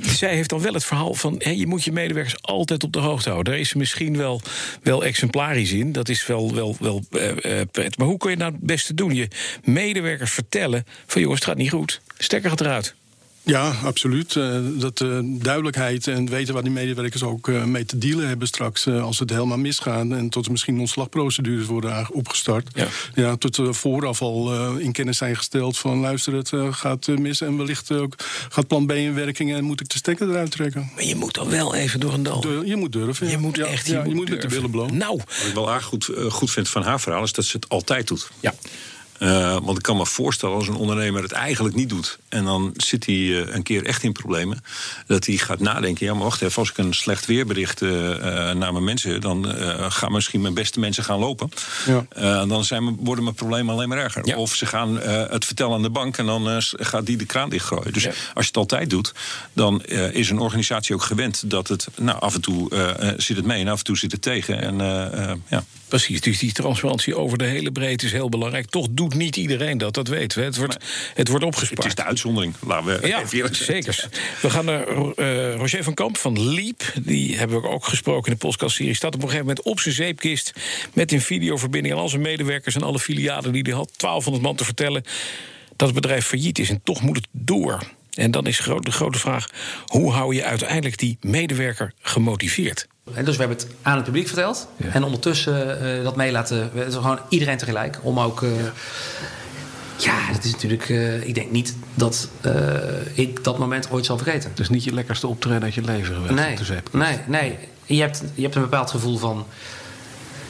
[0.00, 3.28] Zij heeft dan wel het verhaal van je moet je medewerkers altijd op de hoogte
[3.30, 3.52] houden.
[3.52, 4.40] Daar is ze misschien wel,
[4.82, 5.92] wel exemplarisch in.
[5.92, 7.98] Dat is wel, wel, wel uh, pret.
[7.98, 9.14] Maar hoe kun je nou het beste doen?
[9.14, 9.28] Je
[9.64, 12.00] medewerkers vertellen van jongens, het gaat niet goed.
[12.18, 12.94] Stekker gaat eruit.
[13.44, 14.34] Ja, absoluut.
[14.34, 18.46] Uh, dat uh, duidelijkheid en weten waar die medewerkers ook uh, mee te dealen hebben
[18.46, 22.68] straks als het helemaal misgaat en tot er misschien ontslagprocedures worden opgestart.
[22.74, 27.40] Ja, ja tot er vooraf al in kennis zijn gesteld van luister, het gaat mis
[27.40, 28.14] en wellicht ook
[28.48, 30.90] gaat plan B in werking en moet ik de stekker eruit trekken.
[30.94, 32.64] Maar je moet dan wel even door een dal.
[32.64, 33.28] je moet durven.
[33.28, 34.96] Je moet echt, je, ja, moet, je moet met de billen blowen.
[34.96, 35.16] Nou.
[35.16, 38.08] Wat ik wel erg goed, goed vind van haar verhaal is dat ze het altijd
[38.08, 38.30] doet.
[38.40, 38.54] Ja.
[39.22, 42.18] Uh, want ik kan me voorstellen als een ondernemer het eigenlijk niet doet.
[42.28, 44.64] En dan zit hij uh, een keer echt in problemen.
[45.06, 46.06] Dat hij gaat nadenken.
[46.06, 46.58] Ja, maar wacht even.
[46.58, 47.90] Als ik een slecht weerbericht uh,
[48.52, 49.20] naar mijn mensen.
[49.20, 49.46] dan
[49.88, 51.48] gaan misschien mijn beste mensen gaan lopen.
[51.86, 52.46] Ja.
[52.46, 54.26] dan zijn, worden mijn problemen alleen maar erger.
[54.26, 54.36] Ja.
[54.36, 56.18] Of ze gaan het vertellen aan de bank.
[56.18, 57.92] en dan gaat die de kraan dichtgooien.
[57.92, 58.08] Dus ja.
[58.08, 59.14] als je het altijd doet.
[59.52, 61.88] dan is een organisatie ook gewend dat het.
[61.96, 62.68] Nou, af en toe
[63.16, 64.60] zit het mee en af en toe zit het tegen.
[64.62, 64.76] En
[65.48, 65.64] ja.
[65.92, 68.66] Precies, dus die transparantie over de hele breedte is heel belangrijk.
[68.66, 70.44] Toch doet niet iedereen dat, dat weten we.
[70.44, 70.76] Het wordt,
[71.14, 71.82] het wordt opgespaard.
[71.82, 74.08] Het is de uitzondering, laten we ja, even zeker.
[74.40, 76.92] We gaan naar uh, Roger van Kamp van Leap.
[77.02, 78.94] Die hebben we ook gesproken in de podcastserie.
[78.94, 80.52] Staat op een gegeven moment op zijn zeepkist...
[80.92, 83.90] met een videoverbinding aan al zijn medewerkers en alle filialen die hij had.
[83.96, 85.02] 1200 man te vertellen
[85.76, 86.70] dat het bedrijf failliet is.
[86.70, 87.82] En toch moet het door.
[88.14, 89.46] En dan is de grote vraag:
[89.86, 92.86] hoe hou je uiteindelijk die medewerker gemotiveerd?
[93.04, 94.68] En dus we hebben het aan het publiek verteld.
[94.92, 96.70] En ondertussen uh, dat mee laten.
[96.90, 97.98] gewoon iedereen tegelijk.
[98.02, 98.40] Om ook.
[98.40, 98.50] Uh,
[99.96, 100.32] ja.
[100.32, 100.88] dat is natuurlijk.
[100.88, 102.28] Uh, ik denk niet dat
[103.14, 104.50] ik dat moment ooit zal vergeten.
[104.50, 106.34] Het is niet je lekkerste optreden uit je leven geweest.
[106.34, 106.56] Nee,
[106.92, 107.58] nee, nee.
[107.84, 109.46] Je hebt, je hebt een bepaald gevoel van.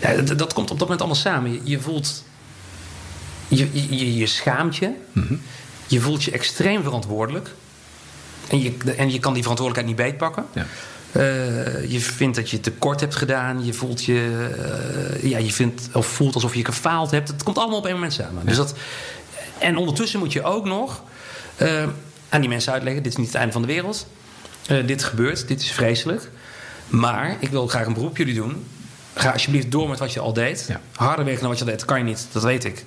[0.01, 1.53] Ja, dat, dat, komt op dat moment allemaal samen.
[1.53, 2.25] Je, je voelt.
[3.49, 4.91] Je, je, je schaamt je.
[5.13, 5.41] Mm -hmm.
[5.87, 7.51] Je voelt je extreem verantwoordelijk.
[8.49, 10.45] En je, en je kan die verantwoordelijkheid niet beetpakken.
[10.53, 10.67] Ja.
[11.17, 13.65] Uh, je vindt dat je tekort hebt gedaan.
[13.65, 14.49] Je voelt je,
[15.23, 17.29] uh, ja, je vindt, of voelt alsof je gefaald hebt.
[17.29, 18.43] Het komt allemaal op één moment samen.
[18.43, 18.49] Ja.
[18.49, 18.75] Dus dat,
[19.59, 21.03] en ondertussen moet je ook nog
[21.63, 21.83] uh,
[22.29, 24.07] aan die mensen uitleggen: dit is niet het einde van de wereld.
[24.87, 26.31] dit gebeurt, dit is vreselijk.
[26.89, 28.67] Maar ik wil graag een beroep jullie doen.
[29.15, 30.65] Ga alsjeblieft door met wat je al deed.
[30.69, 30.81] Ja.
[30.95, 32.85] Harder werken dan wat je al deed, kan je niet, dat weet ik.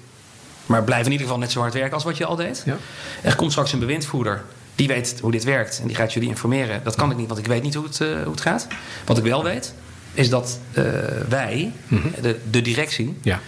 [0.66, 2.64] Maar blijf in ieder geval net zo hard werken als wat je al deed.
[2.66, 2.78] Ja.
[3.22, 4.44] Er komt straks een bewindvoerder
[4.76, 6.82] die weet hoe dit werkt en die gaat jullie informeren.
[6.84, 8.68] Dat kan ik niet, want ik weet niet hoe het, uh, hoe het gaat.
[9.06, 9.74] Wat ik wel weet,
[10.14, 10.84] is dat uh,
[11.30, 12.12] wij, mm -hmm.
[12.22, 13.40] de, de, directie, ja.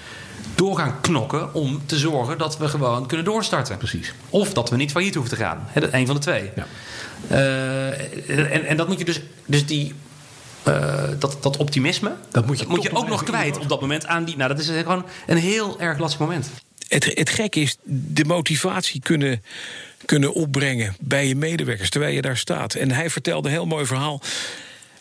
[0.56, 3.78] door gaan knokken om te zorgen dat we gewoon kunnen doorstarten.
[3.78, 4.14] Precies.
[4.30, 5.68] Of dat we niet failliet hoeven te gaan.
[5.68, 6.50] He, een van de twee.
[6.56, 6.68] Ja.
[7.32, 9.94] Uh, en, en dat moet je dus, dus die,
[10.68, 14.06] uh, dat, dat optimisme, dat moet je, moet je ook nog kwijt op dat moment
[14.06, 14.38] aan die.
[14.38, 16.50] Nou, dat is gewoon een heel erg lastig moment.
[16.88, 19.44] Het, het gekke is de motivatie kunnen,
[20.08, 22.74] kunnen opbrengen bij je medewerkers terwijl je daar staat.
[22.74, 24.22] En hij vertelde een heel mooi verhaal.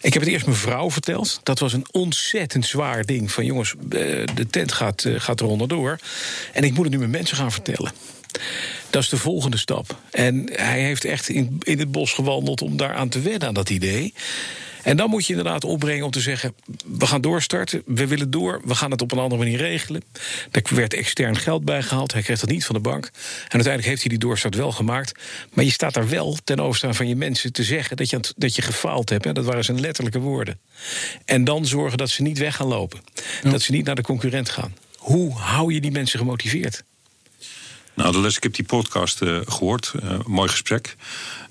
[0.01, 1.40] Ik heb het eerst mijn vrouw verteld.
[1.42, 3.33] Dat was een ontzettend zwaar ding.
[3.33, 3.75] Van jongens,
[4.35, 5.99] de tent gaat, gaat eronder door.
[6.53, 7.92] En ik moet het nu met mensen gaan vertellen.
[8.90, 9.99] Dat is de volgende stap.
[10.11, 13.71] En hij heeft echt in, in het bos gewandeld om daaraan te wennen aan dat
[13.71, 14.14] idee.
[14.87, 18.61] En dan moet je inderdaad opbrengen om te zeggen: we gaan doorstarten, we willen door,
[18.64, 20.03] we gaan het op een andere manier regelen.
[20.51, 23.05] Er werd extern geld bijgehaald, hij kreeg dat niet van de bank.
[23.05, 23.12] En
[23.53, 25.20] uiteindelijk heeft hij die doorstart wel gemaakt.
[25.53, 28.55] Maar je staat daar wel ten overstaan van je mensen te zeggen dat je, dat
[28.55, 29.25] je gefaald hebt.
[29.25, 29.33] Hè?
[29.33, 30.61] Dat waren zijn letterlijke woorden.
[31.25, 33.01] En dan zorgen dat ze niet weg gaan lopen,
[33.42, 34.75] dat ze niet naar de concurrent gaan.
[34.96, 36.85] Hoe hou je die mensen gemotiveerd?
[37.96, 39.92] Nou, de les, ik heb die podcast uh, gehoord.
[40.02, 40.96] Uh, mooi gesprek.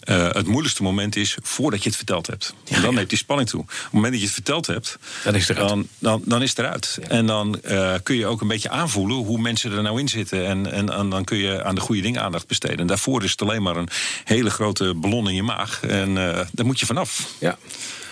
[0.03, 2.53] Uh, het moeilijkste moment is voordat je het verteld hebt.
[2.69, 3.61] En dan neemt die spanning toe.
[3.61, 5.69] Op het moment dat je het verteld hebt, dan is het eruit.
[5.69, 6.97] Dan, dan, dan is het eruit.
[7.01, 7.07] Ja.
[7.07, 7.61] En dan
[8.03, 10.45] kun je ook een beetje aanvoelen hoe mensen er nou in zitten.
[10.45, 12.79] En, en, en, dan kun je aan de goede dingen aandacht besteden.
[12.79, 13.89] En daarvoor is het alleen maar een
[14.23, 15.83] hele grote ballon in je maag.
[15.83, 16.13] En
[16.51, 17.29] daar moet je vanaf.
[17.39, 17.57] Ja.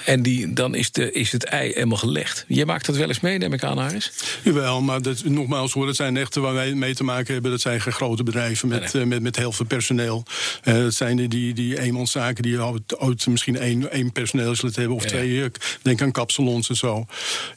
[0.05, 2.45] En die, dan is, de, is het ei helemaal gelegd.
[2.47, 4.11] Je maakt dat wel eens mee, neem ik aan, Haris?
[4.43, 7.51] Jawel, maar dat, nogmaals hoor, dat zijn echt waar wij mee te maken hebben.
[7.51, 9.03] Dat zijn grote bedrijven met, nee, nee.
[9.03, 10.25] Uh, met, met heel veel personeel.
[10.63, 12.61] Uh, dat zijn die, die, die eenmanszaken die
[12.97, 15.09] ooit misschien één, één personeelslid hebben of ja.
[15.09, 15.51] twee.
[15.81, 17.05] Denk aan kapsalons en zo.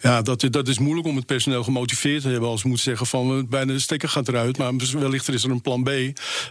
[0.01, 2.49] Ja, dat, dat is moeilijk om het personeel gemotiveerd te hebben.
[2.49, 4.59] Als we moeten zeggen van bijna de stekker gaat eruit.
[4.59, 5.91] Maar wellicht er is er een plan B.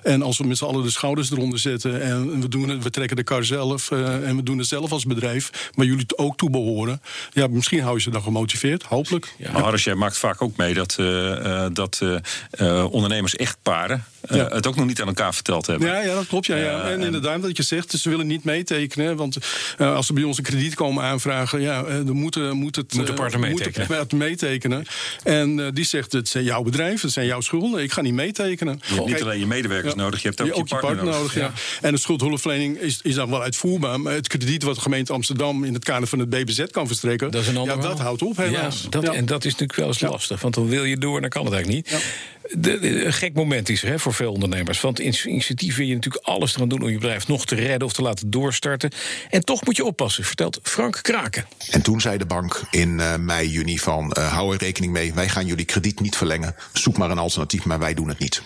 [0.03, 2.01] En als we met z'n allen de schouders eronder zetten.
[2.01, 3.91] En we, doen het, we trekken de kar zelf.
[3.91, 5.71] Uh, en we doen het zelf als bedrijf.
[5.85, 7.01] Maar jullie ook toe behoren.
[7.33, 9.33] Ja, misschien hou je ze dan gemotiveerd, hopelijk.
[9.37, 9.51] Ja.
[9.51, 14.47] Maar Harris, jij maakt vaak ook mee dat, uh, dat uh, ondernemers echtparen ja.
[14.47, 15.87] het ook nog niet aan elkaar verteld hebben.
[15.87, 16.45] Ja, ja dat klopt.
[16.45, 16.89] Ja, ja.
[16.89, 19.15] En inderdaad, wat je zegt, ze willen niet meetekenen.
[19.15, 19.37] Want
[19.77, 23.13] als ze bij ons een krediet komen aanvragen, ja, dan moet, moet het moet de
[23.13, 23.87] partner meetekenen.
[23.87, 24.85] Moet het meetekenen.
[25.23, 28.79] En die zegt, het zijn jouw bedrijf, het zijn jouw schulden, ik ga niet meetekenen.
[28.87, 31.19] Je hebt niet alleen je medewerkers nodig, je hebt ook, je, ook je partner, partner
[31.19, 31.35] nodig.
[31.35, 31.51] ja.
[31.81, 33.99] En de schuldhulpverlening is, is dan wel uitvoerbaar.
[33.99, 37.31] Maar het krediet wat de gemeente Amsterdam in het kader van het BBZ kan verstrekken.
[37.31, 38.81] Dat is een ander ja, dat houdt op, helaas.
[38.81, 39.03] Ja, dat.
[39.15, 40.41] En dat is natuurlijk wel eens lastig.
[40.41, 42.03] Want dan wil je door en dan kan het eigenlijk niet.
[42.47, 44.81] Een gek moment is er hè, voor veel ondernemers.
[44.81, 47.93] Want initiatief wil je natuurlijk alles eraan doen om je bedrijf nog te redden of
[47.93, 48.91] te laten doorstarten.
[49.29, 51.45] En toch moet je oppassen, vertelt Frank Kraken.
[51.69, 55.13] En toen zei de bank in uh, mei, juni van uh, hou er rekening mee,
[55.13, 56.55] wij gaan jullie krediet niet verlengen.
[56.73, 58.41] Zoek maar een alternatief, maar wij doen het niet.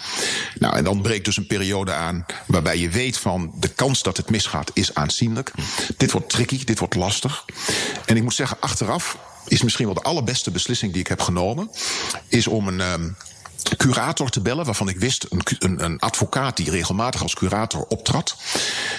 [0.59, 4.17] Nou, en dan breekt dus een periode aan waarbij je weet van de kans dat
[4.17, 5.51] het misgaat is aanzienlijk.
[5.97, 7.45] Dit wordt tricky, dit wordt lastig.
[8.05, 11.69] En ik moet zeggen, achteraf is misschien wel de allerbeste beslissing die ik heb genomen,
[12.27, 12.79] is om een.
[12.79, 13.15] Um,
[13.77, 18.35] curator te bellen, waarvan ik wist, een, een, een, advocaat die regelmatig als curator optrad.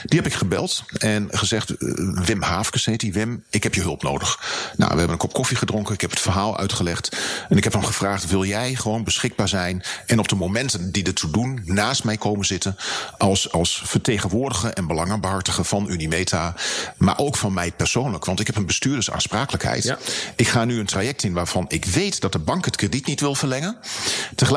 [0.05, 3.81] Die heb ik gebeld en gezegd, uh, Wim Haafkes heet die, Wim, ik heb je
[3.81, 4.41] hulp nodig.
[4.77, 7.17] Nou, we hebben een kop koffie gedronken, ik heb het verhaal uitgelegd.
[7.49, 11.05] En ik heb hem gevraagd, wil jij gewoon beschikbaar zijn en op de momenten die
[11.05, 12.77] ertoe doen, naast mij komen zitten
[13.19, 16.55] als, als vertegenwoordiger en belangenbehartiger van Unimeta,
[16.97, 19.85] maar ook van mij persoonlijk, want ik heb een bestuurdersaansprakelijkheid.
[19.85, 19.99] Ja.
[20.37, 23.21] Ik ga nu een traject in waarvan ik weet dat de bank het krediet niet
[23.21, 23.77] wil verlengen.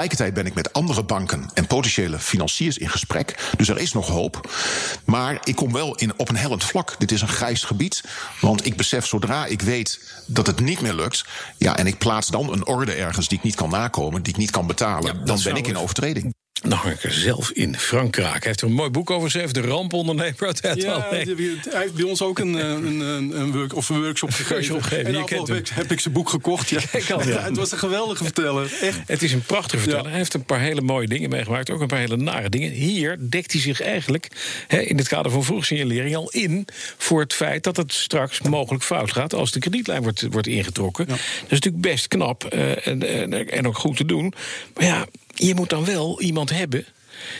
[0.03, 3.51] Tegelijkertijd ben ik met andere banken en potentiële financiers in gesprek.
[3.57, 4.49] Dus er is nog hoop.
[5.05, 6.95] Maar ik kom wel in, op een hellend vlak.
[6.97, 8.03] Dit is een grijs gebied.
[8.41, 11.25] Want ik besef zodra ik weet dat het niet meer lukt.
[11.57, 14.39] Ja, en ik plaats dan een orde ergens die ik niet kan nakomen, die ik
[14.39, 15.15] niet kan betalen.
[15.15, 16.33] Ja, dan ben ik in overtreding.
[16.63, 18.31] Nog een keer zelf in Frankrijk.
[18.31, 21.35] Hij heeft er een mooi boek over geschreven, De Rampondernemer uit het ja, Hij
[21.69, 25.05] heeft bij ons ook een, een, een, een, work, of een workshop gegeven.
[25.05, 26.69] En je kent heb, heb ik zijn boek gekocht.
[26.69, 26.79] Ja.
[27.13, 27.43] Al, ja.
[27.43, 28.73] het was een geweldige verteller.
[28.81, 28.99] Echt.
[29.05, 30.03] Het is een prachtige verteller.
[30.03, 30.09] Ja.
[30.09, 31.69] Hij heeft een paar hele mooie dingen meegemaakt.
[31.69, 32.71] Ook een paar hele nare dingen.
[32.71, 34.27] Hier dekt hij zich eigenlijk
[34.67, 36.65] hè, in het kader van vroegsignalering al in...
[36.97, 39.33] voor het feit dat het straks mogelijk fout gaat...
[39.33, 41.07] als de kredietlijn wordt, wordt ingetrokken.
[41.07, 44.33] Dat is natuurlijk best knap uh, en, en, en ook goed te doen.
[44.73, 46.85] Maar ja, je moet dan wel iemand hebben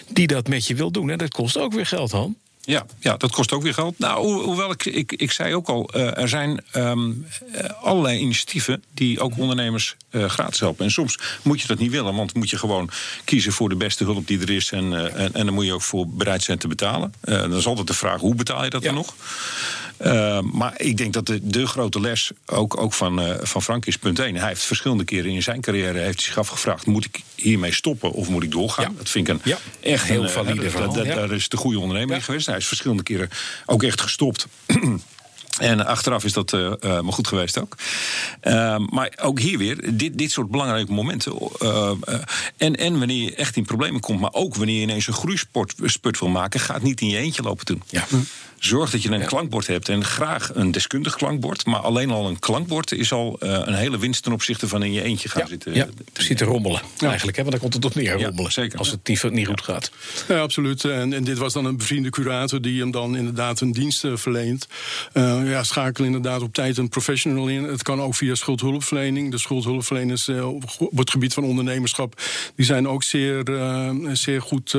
[0.07, 1.09] die dat met je wil doen.
[1.09, 2.35] En dat kost ook weer geld, Han.
[2.65, 3.99] Ja, ja, dat kost ook weer geld.
[3.99, 7.25] Nou, ho hoewel ik, ik, ik zei ook al, uh, er zijn um,
[7.81, 10.85] allerlei initiatieven die ook ondernemers uh, gratis helpen.
[10.85, 12.89] En soms moet je dat niet willen, want moet je gewoon
[13.23, 14.71] kiezen voor de beste hulp die er is.
[14.71, 17.13] En, uh, en, en dan moet je ook voor bereid zijn te betalen.
[17.21, 18.87] dan is altijd de vraag, hoe betaal je dat ja.
[18.87, 19.15] dan nog?
[20.01, 23.85] Uh, maar ik denk dat de, de grote les ook, ook van, uh, van Frank
[23.85, 24.35] is punt 1.
[24.35, 28.29] Hij heeft verschillende keren in zijn carrière heeft zich afgevraagd: moet ik hiermee stoppen of
[28.29, 28.91] moet ik doorgaan?
[28.91, 28.97] Ja.
[28.97, 29.57] Dat vind ik een ja.
[29.81, 30.93] echt heel valide uh, verhaal.
[30.93, 32.45] Daar is de goede ondernemer geweest.
[32.45, 33.29] Hij is verschillende keren
[33.65, 34.47] ook echt gestopt.
[35.59, 37.77] En achteraf is dat uh, maar goed geweest ook.
[38.43, 41.33] Uh, maar ook hier weer, dit, dit soort belangrijke momenten.
[42.57, 46.19] En, en wanneer je echt in problemen komt, maar ook wanneer je ineens een groeispurt
[46.19, 47.83] wil maken, gaat niet in je eentje lopen doen.
[47.89, 48.05] Ja.
[48.65, 51.65] Zorg dat je een klankbord hebt en graag een deskundig klankbord.
[51.65, 55.01] Maar alleen al een klankbord is al een hele winst ten opzichte van in je
[55.01, 55.47] eentje gaan ja.
[55.47, 55.73] zitten.
[55.73, 57.37] Ja, zitten rommelen eigenlijk.
[57.37, 57.43] Hè?
[57.43, 58.51] Want dan komt het op neer, rommelen.
[58.51, 58.79] zeker.
[58.79, 59.91] Als het niet, niet goed gaat.
[60.27, 60.85] Ja, absoluut.
[60.85, 64.67] En, en, dit was dan een bevriende curator die hem dan inderdaad een dienst verleent.
[65.13, 67.63] Uh, ja, schakel inderdaad op tijd een professional in.
[67.63, 69.31] Het kan ook via schuldhulpverlening.
[69.31, 70.47] De schuldhulpverleners uh,
[70.79, 72.21] op het gebied van ondernemerschap...
[72.55, 74.75] die zijn ook zeer, uh, zeer goed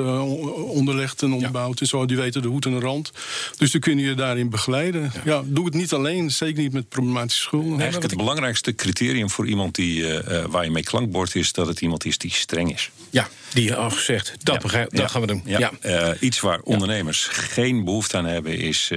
[0.57, 1.81] onderlegd en onderbouwd.
[1.81, 3.12] En zo, die weten de hoed en de rand.
[3.57, 5.02] Dus die kunnen je daarin begeleiden.
[5.02, 5.20] Ja.
[5.24, 7.80] ja doe het niet alleen, zeker niet met problematische schulden.
[7.80, 10.04] Eigenlijk het belangrijkste criterium voor iemand die,
[10.48, 11.34] waar je mee klankbord...
[11.34, 12.90] is dat het iemand is die streng is.
[13.10, 15.42] Ja, die je al gezegd, dat, begrijp, dat gaan we doen.
[15.44, 15.72] Ja.
[16.20, 18.90] iets waar ondernemers geen behoefte aan hebben is...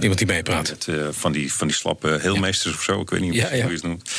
[0.00, 0.68] Iemand die meepraat.
[0.68, 3.00] Het, uh, van, die, van die slappe heelmeesters of zo.
[3.00, 4.10] Ik weet niet ja, hoe je het noemt.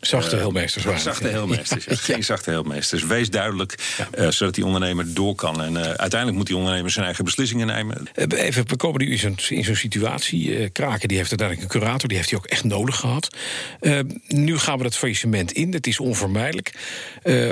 [0.00, 1.84] Zachte uh, heelmeesters waren Zachte heelmeesters.
[1.94, 1.96] Ja.
[1.96, 3.04] Geen zachte heelmeesters.
[3.04, 3.74] Wees duidelijk,
[4.18, 5.62] uh, zodat die ondernemer door kan.
[5.62, 8.06] En uiteindelijk moet die ondernemer zijn eigen beslissingen nemen.
[8.14, 10.70] even, we komen nu in zo'n situatie.
[10.70, 12.08] Kraken die heeft uiteindelijk een curator.
[12.08, 13.36] Die heeft hij ook echt nodig gehad.
[14.28, 15.72] nu gaan we dat faillissement in.
[15.72, 16.72] Het is onvermijdelijk.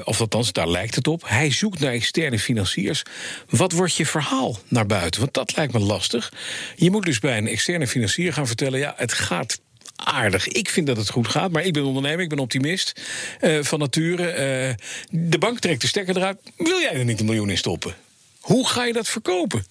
[0.04, 1.22] of althans, daar lijkt het op.
[1.26, 3.02] Hij zoekt naar externe financiers.
[3.48, 5.20] Wat wordt je verhaal naar buiten?
[5.20, 6.32] Want dat lijkt me lastig.
[6.76, 9.60] Je moet dus bij een externe financier gaan vertellen: ja, het gaat
[9.96, 10.48] aardig.
[10.48, 13.00] Ik vind dat het goed gaat, maar ik ben ondernemer, ik ben optimist
[13.40, 14.22] uh, van nature.
[14.22, 14.74] Uh,
[15.10, 16.38] de bank trekt de stekker eruit.
[16.56, 17.94] Wil jij er niet een miljoen in stoppen?
[18.40, 19.66] Hoe ga je dat verkopen?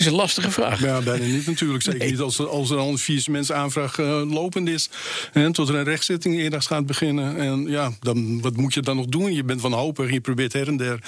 [0.00, 0.80] Is een lastige vraag.
[0.80, 1.82] Ja, bijna niet natuurlijk.
[1.82, 2.10] Zeker nee.
[2.10, 4.90] niet als, als er al een faillissementsaanvraag uh, lopend is.
[5.32, 7.36] En tot er een rechtszitting eerder gaat beginnen.
[7.36, 9.34] En ja, dan, wat moet je dan nog doen?
[9.34, 10.98] Je bent wanhopig, je probeert her en der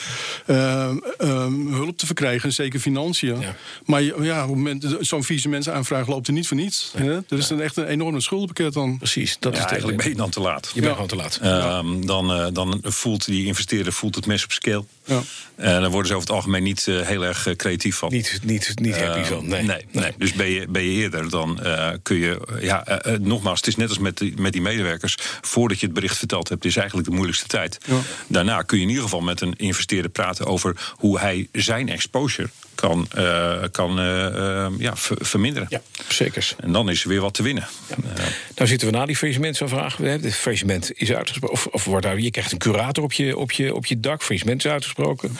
[0.46, 2.52] uh, uh, hulp te verkrijgen.
[2.52, 3.40] Zeker financiën.
[3.40, 3.56] Ja.
[3.84, 6.92] Maar ja, op het moment zo'n faillissementsaanvraag loopt er niet voor niets.
[6.98, 7.22] Ja.
[7.28, 7.54] Er is ja.
[7.54, 8.98] een echt een enorme schuldenpakket dan.
[8.98, 9.36] Precies.
[9.38, 10.70] Dat ja, is eigenlijk ben je dan te laat.
[10.74, 11.38] Je bent gewoon te laat.
[11.42, 14.84] Ehm, dan, dan voelt die investeerder voelt het mes op scale.
[15.04, 15.22] Ja.
[15.54, 18.12] En dan worden ze over het algemeen niet heel erg creatief van.
[18.12, 19.48] Niet, niet, niet happy van.
[19.48, 19.62] Nee.
[19.62, 20.12] Nee, nee.
[20.18, 22.40] Dus ben je, ben je eerder, dan uh, kun je.
[22.60, 25.16] Ja, uh, nogmaals, het is net als met die, met die medewerkers.
[25.40, 27.78] Voordat je het bericht verteld hebt, is eigenlijk de moeilijkste tijd.
[27.86, 27.98] Ja.
[28.26, 32.48] Daarna kun je in ieder geval met een investeerder praten over hoe hij zijn exposure
[32.82, 35.66] kan, uh, kan uh, ja, verminderen.
[35.70, 36.54] Ja, zeker.
[36.60, 37.66] En dan is er weer wat te winnen.
[37.88, 37.96] Ja.
[38.04, 38.24] Uh,
[38.56, 39.96] nou zitten we na die faillissementsaanvraag.
[39.96, 41.56] Het faillissement is uitgesproken.
[41.56, 44.22] Of, of wordt daar, je krijgt een curator op je, op je, op je dak.
[44.22, 45.36] Faillissement is uitgesproken.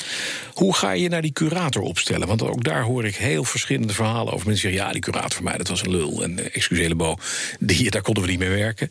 [0.53, 2.27] Hoe ga je naar die curator opstellen?
[2.27, 4.47] Want ook daar hoor ik heel verschillende verhalen over.
[4.47, 6.23] Mensen zeggen, ja, die curator voor mij, dat was een lul.
[6.23, 7.17] En excuseer Bo,
[7.61, 8.91] die, daar konden we niet mee werken.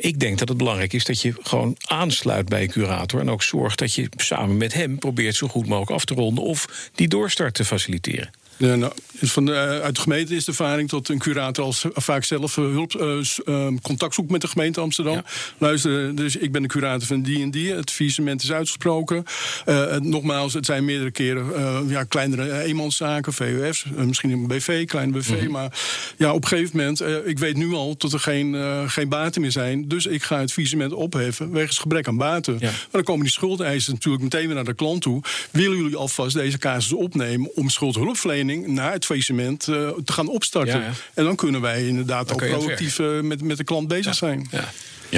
[0.00, 3.20] ik denk dat het belangrijk is dat je gewoon aansluit bij een curator.
[3.20, 6.44] En ook zorgt dat je samen met hem probeert zo goed mogelijk af te ronden.
[6.44, 8.30] Of die doorstart te faciliteren.
[8.62, 12.24] Ja, nou, van de, uit de gemeente is de ervaring dat een curator als vaak
[12.24, 15.14] zelf hulp, uh, uh, contact zoekt met de gemeente Amsterdam.
[15.14, 15.24] Ja.
[15.58, 17.72] Luister, dus ik ben de curator van die en die.
[17.72, 19.24] Het faillissement is uitgesproken.
[19.66, 25.30] Uh, nogmaals, het zijn meerdere keren ja, kleinere eenmanszaken, VUF's, misschien een BV, kleine BV.
[25.30, 25.50] Mm -hmm.
[25.50, 25.80] Maar
[26.16, 28.56] ja, op een gegeven moment, ik weet nu al dat er geen,
[28.90, 29.88] geen baten meer zijn.
[29.88, 32.56] Dus ik ga het faillissement opheffen wegens gebrek aan baten.
[32.58, 32.70] Ja.
[32.70, 35.22] Maar dan komen die schuldeisers natuurlijk meteen weer naar de klant toe.
[35.50, 40.80] Willen jullie alvast deze casus opnemen om schuldhulpverlening na het faillissement uh, te gaan opstarten.
[40.80, 40.92] Ja, ja.
[41.14, 44.48] En dan kunnen wij inderdaad ook proactief uh, met, met de klant bezig zijn.
[44.50, 44.68] Ja,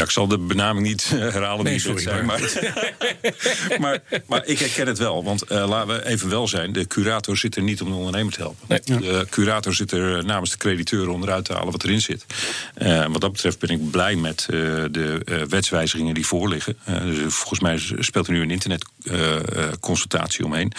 [0.03, 2.25] ik zal de benaming niet uh, herhalen nee, sorry, zijn.
[2.25, 2.41] Maar,
[3.81, 5.25] maar, maar, ik herken het wel.
[5.25, 6.73] Want uh, laten we even wel zijn.
[6.73, 8.67] De curator zit er niet om de ondernemer te helpen.
[8.69, 8.81] Nee.
[8.85, 8.97] Ja.
[8.97, 12.27] De curator zit er namens de crediteuren onderuit te halen wat erin zit.
[12.79, 14.47] Uh, wat dat betreft ben ik blij met
[14.91, 16.77] de wetswijzigingen die voorliggen.
[16.85, 20.73] dus volgens mij speelt er nu een internetconsultatie omheen.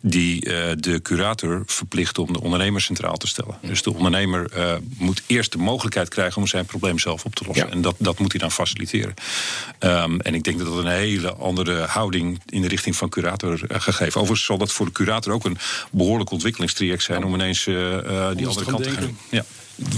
[0.00, 0.40] Die
[0.76, 3.58] de curator verplicht om de ondernemer centraal te stellen.
[3.60, 4.50] Dus de ondernemer
[4.98, 7.66] moet eerst de mogelijkheid krijgen om zijn probleem zelf op te lossen.
[7.66, 7.72] Ja.
[7.72, 9.14] En dat, dat moet hij dan faciliteren.
[9.80, 13.52] Um, en ik denk dat dat een hele andere houding in de richting van curator
[13.52, 14.20] uh, gegeven.
[14.20, 15.58] Overigens zal dat voor de curator ook een
[15.90, 19.18] behoorlijk ontwikkelingstraject zijn om ineens uh, uh, die andere kant te gaan.
[19.28, 19.44] Ja.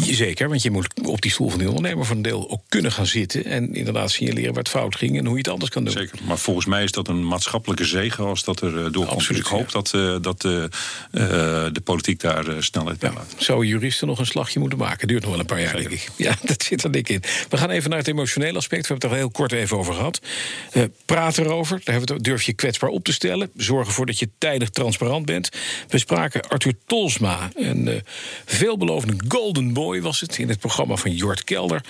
[0.01, 3.07] Zeker, want je moet op die stoel van die ondernemer een deel ook kunnen gaan
[3.07, 3.45] zitten.
[3.45, 5.93] En inderdaad signaleren waar het fout ging en hoe je het anders kan doen.
[5.93, 9.09] Zeker, maar volgens mij is dat een maatschappelijke zegen als dat er uh, doorkomt.
[9.09, 9.73] Absoluut, dus ik hoop ja.
[9.73, 10.65] dat, uh, dat uh,
[11.73, 13.35] de politiek daar snelheid bij Ja, laat.
[13.37, 15.09] Zou juristen nog een slagje moeten maken?
[15.09, 15.89] Duurt nog wel een paar jaar, Zeker.
[15.89, 16.11] denk ik.
[16.17, 17.23] Ja, dat zit er dik in.
[17.49, 18.83] We gaan even naar het emotionele aspect.
[18.83, 20.21] We hebben het er heel kort even over gehad.
[21.05, 21.77] Praat erover.
[21.85, 23.51] Daar hebben we het, durf je kwetsbaar op te stellen.
[23.57, 25.49] Zorg ervoor dat je tijdig transparant bent.
[25.89, 27.51] We spraken Arthur Tolsma.
[27.55, 28.03] Een
[28.45, 30.39] veelbelovende golden boy was het.
[30.39, 31.85] In het programma van Jort Kelder.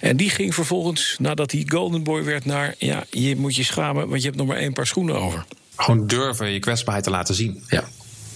[0.00, 2.74] En die ging vervolgens, nadat hij golden boy werd, naar...
[2.78, 5.44] ja, je moet je schamen, want je hebt nog maar één paar schoenen over.
[5.76, 7.62] Gewoon durven je kwetsbaarheid te laten zien.
[7.68, 7.88] Ja.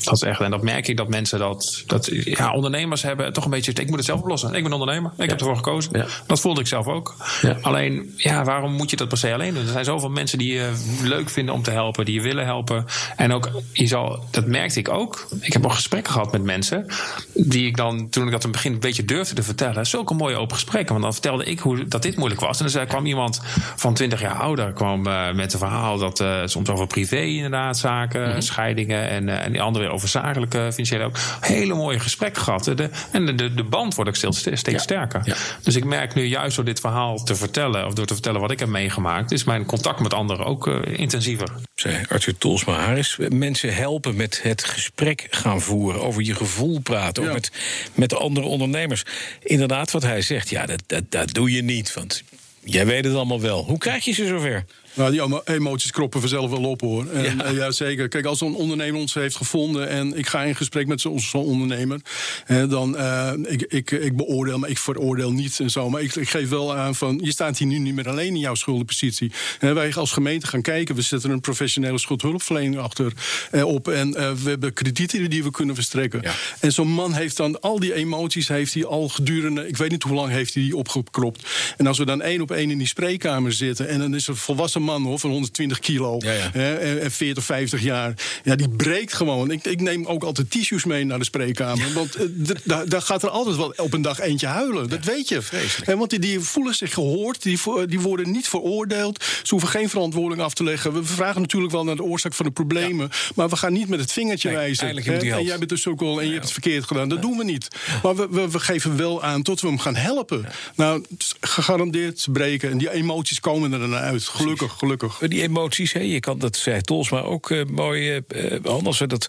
[0.05, 2.09] Dat is echt, en dat merk ik dat mensen dat, dat.
[2.11, 3.73] Ja, ondernemers hebben toch een beetje.
[3.73, 4.55] Ik moet het zelf oplossen.
[4.55, 5.13] Ik ben ondernemer.
[5.17, 6.07] Ik heb ervoor gekozen.
[6.27, 7.15] Dat voelde ik zelf ook.
[7.63, 9.63] Alleen, ja, waarom moet je dat per se alleen doen?
[9.63, 12.85] Er zijn zoveel mensen die je leuk vinden om te helpen, die je willen helpen.
[13.17, 15.29] En ook, je zal, dat merkte ik ook.
[15.41, 16.87] Ik heb al gesprekken gehad met mensen.
[17.35, 20.15] Die ik dan, toen ik dat in het begin een beetje durfde te vertellen, zulke
[20.15, 20.91] mooie open gesprekken.
[20.91, 22.61] Want dan vertelde ik hoe, dat dit moeilijk was.
[22.61, 23.41] En dan kwam iemand
[23.77, 27.79] van 20 jaar ouder kwam, uh, met een verhaal dat uh, soms over privé inderdaad
[27.79, 28.41] zaken, mm-hmm.
[28.41, 31.17] scheidingen en, uh, en die andere over zakelijke financiële ook.
[31.41, 32.65] Hele mooie gesprekken gehad.
[32.65, 35.37] De, en de, de band wordt ook steeds, steeds sterker.
[35.63, 38.51] Dus ik merk nu juist door dit verhaal te vertellen, of door te vertellen wat
[38.51, 41.49] ik heb meegemaakt, is mijn contact met anderen ook uh, intensiever.
[41.75, 43.19] Zei Arthur Tolsma Harris.
[43.29, 47.51] Mensen helpen met het gesprek gaan voeren, over je gevoel praten, ook met,
[47.95, 49.05] met andere ondernemers.
[49.43, 51.95] Inderdaad, wat hij zegt, ja, dat, dat, dat doe je niet.
[51.95, 52.23] Want
[52.65, 53.65] jij weet het allemaal wel.
[53.65, 54.65] Hoe krijg je ze zover?
[54.95, 57.07] Nou, die emoties kroppen vanzelf wel op hoor.
[57.11, 57.49] En, ja.
[57.51, 57.71] ja.
[57.71, 58.09] zeker.
[58.09, 62.01] Kijk, als een ondernemer ons heeft gevonden en ik ga in gesprek met zo'n ondernemer,
[62.45, 65.91] hè, dan uh, ik, ik, ik beoordeel, maar ik veroordeel niet en zo.
[65.91, 68.39] Maar ik, ik, geef wel aan van, je staat hier nu niet meer alleen in
[68.39, 69.33] jouw schuldenpositie.
[69.61, 73.13] En wij als gemeente gaan kijken, we zetten een professionele schuldhulpverlening achter
[73.51, 76.21] eh, op en uh, we hebben kredieten die we kunnen verstrekken.
[76.23, 76.33] Ja.
[76.61, 80.03] En zo'n man heeft dan al die emoties, heeft hij al gedurende, ik weet niet
[80.03, 81.47] hoe lang heeft hij die opgekropt.
[81.77, 84.37] En als we dan één op één in die spreekkamer zitten en dan is een
[84.37, 88.15] volwassen man hoor, van 120 kilo Hè, en 40, 50 jaar.
[88.45, 89.51] Ja, die breekt gewoon.
[89.51, 91.93] Ik, ik neem ook altijd tissues mee naar de spreekkamer.
[91.93, 94.89] Want uh, daar gaat er altijd wel op een dag eentje huilen.
[94.89, 95.41] Dat weet je.
[95.85, 97.43] Hè, want die, die, voelen zich gehoord.
[97.43, 99.25] Die, die worden niet veroordeeld.
[99.25, 100.93] Ze hoeven geen verantwoording af te leggen.
[100.93, 103.11] We vragen natuurlijk wel naar de oorzaak van de problemen.
[103.35, 104.89] Maar we gaan niet met het vingertje nee, wijzen.
[104.89, 107.09] En jij bent dus ook al en je hebt het verkeerd gedaan.
[107.09, 107.69] Dat doen we niet.
[108.03, 110.47] Maar we, we, we, geven wel aan tot we hem gaan helpen.
[110.77, 111.05] Nou,
[111.41, 112.71] gegarandeerd breken.
[112.71, 114.25] En die emoties komen er dan uit.
[114.25, 115.19] Gelukkig gelukkig.
[115.19, 118.99] Die emoties, hè, je kan, dat zei Tolsma ook uh, mooi uh, anders.
[118.99, 119.29] Dat,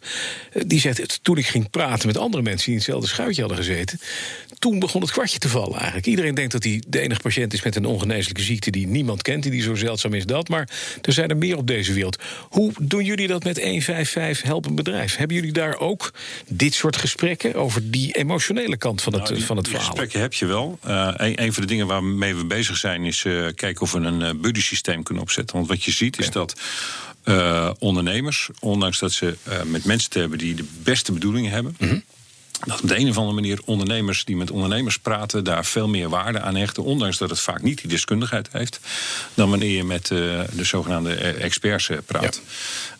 [0.54, 3.58] uh, die zegt, toen ik ging praten met andere mensen die in hetzelfde schuitje hadden
[3.58, 4.00] gezeten...
[4.60, 6.06] toen begon het kwartje te vallen eigenlijk.
[6.06, 8.72] Iedereen denkt dat hij de enige patiënt is met een ongeneeslijke ziekte...
[8.72, 10.50] die niemand kent, die zo zeldzaam is dat.
[10.50, 10.70] Maar
[11.02, 12.22] er zijn er meer op deze wereld.
[12.50, 15.16] Hoe doen jullie dat met 155 Help een Bedrijf?
[15.16, 16.14] Hebben jullie daar ook
[16.48, 17.56] dit soort gesprekken...
[17.56, 19.86] over die emotionele kant van het, nou, die, van het verhaal?
[19.86, 20.80] gesprekken heb je wel.
[20.82, 23.04] een, een van de dingen waarmee we bezig zijn...
[23.04, 23.22] is
[23.56, 26.56] kijken of we een buddy systeem kunnen opzetten want wat je ziet is dat
[27.26, 31.76] uh, ondernemers, ondanks dat ze uh, met mensen te hebben die de beste bedoelingen hebben.
[31.80, 32.04] Mm -hmm.
[32.66, 36.10] Dat op de een of andere manier ondernemers die met ondernemers praten, daar veel meer
[36.10, 36.84] waarde aan hechten.
[36.84, 38.80] Ondanks dat het vaak niet die deskundigheid heeft.
[39.34, 42.42] dan wanneer je met uh, de zogenaamde experts praat.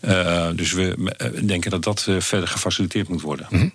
[0.02, 0.52] Ja.
[0.52, 1.16] dus we
[1.46, 3.48] denken dat dat verder gefaciliteerd moet worden.
[3.50, 3.74] Mm -hmm.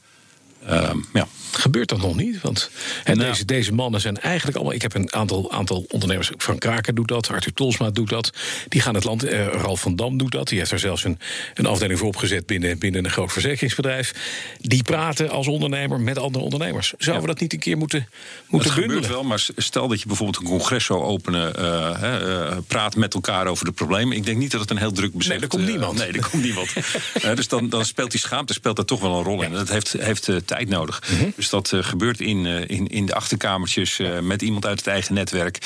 [1.13, 1.27] Ja.
[1.53, 2.41] Gebeurt dat nog niet?
[2.41, 2.71] Want
[3.05, 3.19] nou.
[3.19, 4.75] deze, deze mannen zijn eigenlijk allemaal.
[4.75, 6.31] Ik heb een aantal, aantal ondernemers.
[6.39, 8.31] Frank Kraker doet dat, Arthur Tolsma doet dat.
[8.69, 9.23] Die gaan het land.
[9.23, 10.49] Eh, Ralf van Dam doet dat.
[10.49, 11.19] Die heeft daar zelfs een,
[11.55, 14.15] een afdeling voor opgezet binnen, binnen een groot verzekeringsbedrijf.
[14.61, 16.93] Die praten als ondernemer met andere ondernemers.
[16.99, 18.09] Zouden we dat niet een keer moeten,
[18.47, 19.03] moeten dat bundelen?
[19.03, 21.53] gebeurt wel, maar stel dat je bijvoorbeeld een congres zou openen.
[21.59, 24.17] Uh, uh, praat met elkaar over de problemen.
[24.17, 25.33] Ik denk niet dat het een heel druk bezet...
[25.33, 25.99] Nee, er komt niemand.
[25.99, 26.73] nee, er komt niemand.
[27.35, 29.53] dus dan, dan speelt die schaamte speelt daar toch wel een rol in.
[29.53, 31.03] Dat heeft, heeft tijd nodig.
[31.11, 31.33] Mm -hmm.
[31.37, 34.87] Dus dat uh, gebeurt in, uh, in, in de achterkamertjes uh, met iemand uit het
[34.87, 35.59] eigen netwerk.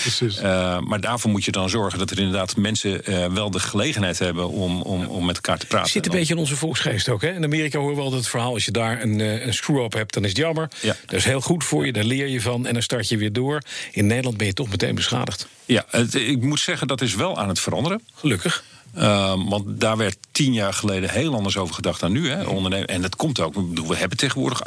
[0.85, 3.03] maar daarvoor moet je dan zorgen dat er inderdaad mensen
[3.35, 5.91] wel de gelegenheid hebben om, om, om met elkaar te praten.
[5.91, 7.23] Zit een beetje in onze volksgeest ook.
[7.23, 7.33] Hè?
[7.33, 10.23] In Amerika horen we altijd het verhaal: als je daar een, een screw-up hebt, dan
[10.23, 10.69] is het jammer.
[10.81, 10.97] Ja.
[11.07, 13.33] Dat is heel goed voor je, daar leer je van en dan start je weer
[13.33, 13.63] door.
[13.93, 15.49] In Nederland ben je toch meteen beschadigd.
[15.65, 18.03] Ja, het, ik moet zeggen dat is wel aan het veranderen.
[18.15, 18.65] Gelukkig.
[18.99, 22.31] Uh, want daar werd tien jaar geleden heel anders over gedacht dan nu.
[22.31, 22.89] Hè, ondernemen.
[22.89, 23.55] En dat komt ook.
[23.87, 24.63] We hebben tegenwoordig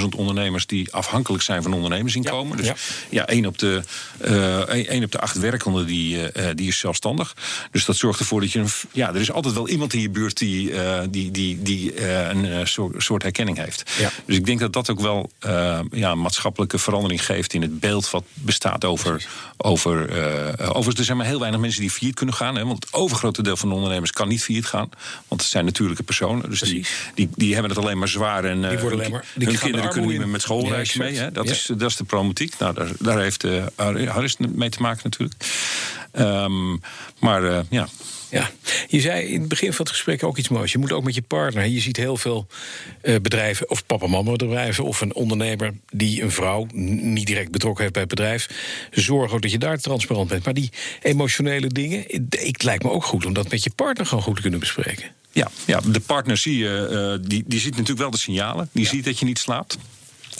[0.00, 2.56] 870.000 ondernemers die afhankelijk zijn van ondernemersinkomen.
[2.56, 3.82] Ja, dus ja, één, op de,
[4.24, 7.34] uh, één op de acht werkenden die, uh, die is zelfstandig.
[7.70, 8.58] Dus dat zorgt ervoor dat je.
[8.58, 10.72] Een, ja, er is altijd wel iemand in je buurt die,
[11.10, 13.90] die, die, die een soort, soort herkenning heeft.
[13.98, 14.10] Ja.
[14.24, 15.30] Dus ik denk dat dat ook wel
[15.90, 19.26] ja, een maatschappelijke verandering geeft in het beeld wat bestaat over.
[19.56, 20.02] over
[20.58, 22.54] overigens, er zijn maar heel weinig mensen die failliet kunnen gaan.
[22.54, 24.88] Hè, want overgrote deel van de ondernemers kan niet failliet gaan.
[25.28, 26.50] Want het zijn natuurlijke personen.
[26.50, 28.44] Dus die, die, die hebben het alleen maar zwaar.
[28.44, 31.16] En die worden alleen maar, die hun kinderen kunnen niet meer met schoolreis mee.
[31.16, 31.32] Hè?
[31.32, 32.58] Dat, is, dat is de problematiek.
[32.58, 33.64] Nou, daar, daar heeft uh,
[34.06, 35.34] Harris mee te maken natuurlijk.
[36.18, 36.80] Um,
[37.18, 37.88] maar uh, ja.
[38.34, 38.50] Ja,
[38.88, 40.72] je zei in het begin van het gesprek ook iets moois.
[40.72, 41.66] Je moet ook met je partner.
[41.66, 42.46] Je ziet heel veel
[43.02, 47.92] uh, bedrijven, of papa-mama bedrijven, of een ondernemer die een vrouw niet direct betrokken heeft
[47.92, 48.48] bij het bedrijf.
[48.90, 50.44] Zorg ook dat je daar transparant bent.
[50.44, 50.70] Maar die
[51.02, 54.42] emotionele dingen, het lijkt me ook goed om dat met je partner gewoon goed te
[54.42, 55.10] kunnen bespreken.
[55.30, 58.68] Ja, ja de partner zie je, uh, die, die ziet natuurlijk wel de signalen.
[58.72, 58.90] Die ja.
[58.90, 59.78] ziet dat je niet slaapt.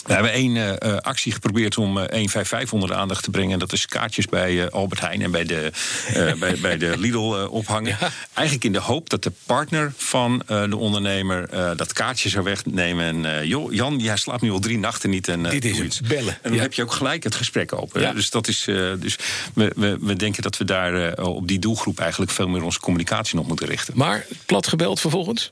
[0.05, 3.59] We hebben één uh, actie geprobeerd om uh, 155 onder de aandacht te brengen.
[3.59, 5.73] Dat is kaartjes bij uh, Albert Heijn en bij de,
[6.39, 7.97] bij, bij, de Lidl ophangen.
[8.01, 8.11] Ja.
[8.33, 13.25] Eigenlijk in de hoop dat de partner van de ondernemer dat kaartje zou wegnemen.
[13.25, 15.29] En joh, Jan, jij slaapt nu al drie nachten niet.
[15.29, 16.01] En, Dit is iets.
[16.01, 16.33] Bellen.
[16.33, 16.61] En dan ja.
[16.61, 18.15] heb je ook gelijk het gesprek open.
[18.15, 18.65] Dus, dat is,
[18.99, 19.19] dus
[19.55, 23.39] we, we, we, denken dat we daar op die doelgroep eigenlijk veel meer onze communicatie
[23.39, 23.95] op moeten richten.
[23.97, 25.51] Maar plat gebeld vervolgens?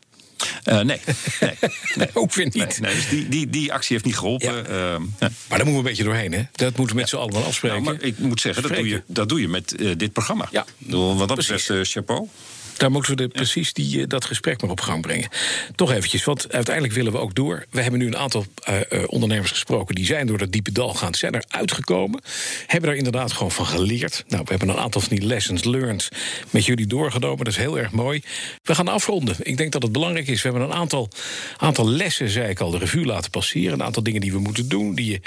[0.64, 1.00] Uh, nee,
[1.40, 1.54] nee,
[1.94, 2.08] nee.
[2.22, 2.80] ook weer niet.
[2.80, 4.54] Nee, dus die, die, die actie heeft niet geholpen.
[4.54, 4.68] Ja.
[4.68, 4.98] Uh, ja.
[5.18, 6.42] Maar daar moeten we een beetje doorheen, hè?
[6.52, 7.82] Dat moeten we met z'n allen wel afspreken.
[7.82, 10.48] Nou, maar ik moet zeggen, dat doe, je, dat doe je met uh, dit programma.
[10.50, 10.66] Ja.
[10.88, 12.28] Wat dat betreft, chapeau.
[12.76, 15.28] Daar moeten we de, precies die, dat gesprek maar op gang brengen.
[15.74, 17.64] Toch eventjes, want uiteindelijk willen we ook door.
[17.70, 19.94] We hebben nu een aantal uh, uh, ondernemers gesproken...
[19.94, 22.20] die zijn door dat diepe dal gaan, zijn er uitgekomen.
[22.66, 24.24] Hebben daar inderdaad gewoon van geleerd.
[24.28, 26.08] Nou, we hebben een aantal van die lessons learned
[26.50, 27.44] met jullie doorgenomen.
[27.44, 28.22] Dat is heel erg mooi.
[28.62, 29.36] We gaan afronden.
[29.42, 30.42] Ik denk dat het belangrijk is.
[30.42, 31.08] We hebben een aantal,
[31.56, 33.72] aantal lessen, zei ik al, de revue laten passeren.
[33.72, 34.94] Een aantal dingen die we moeten doen...
[34.94, 35.20] die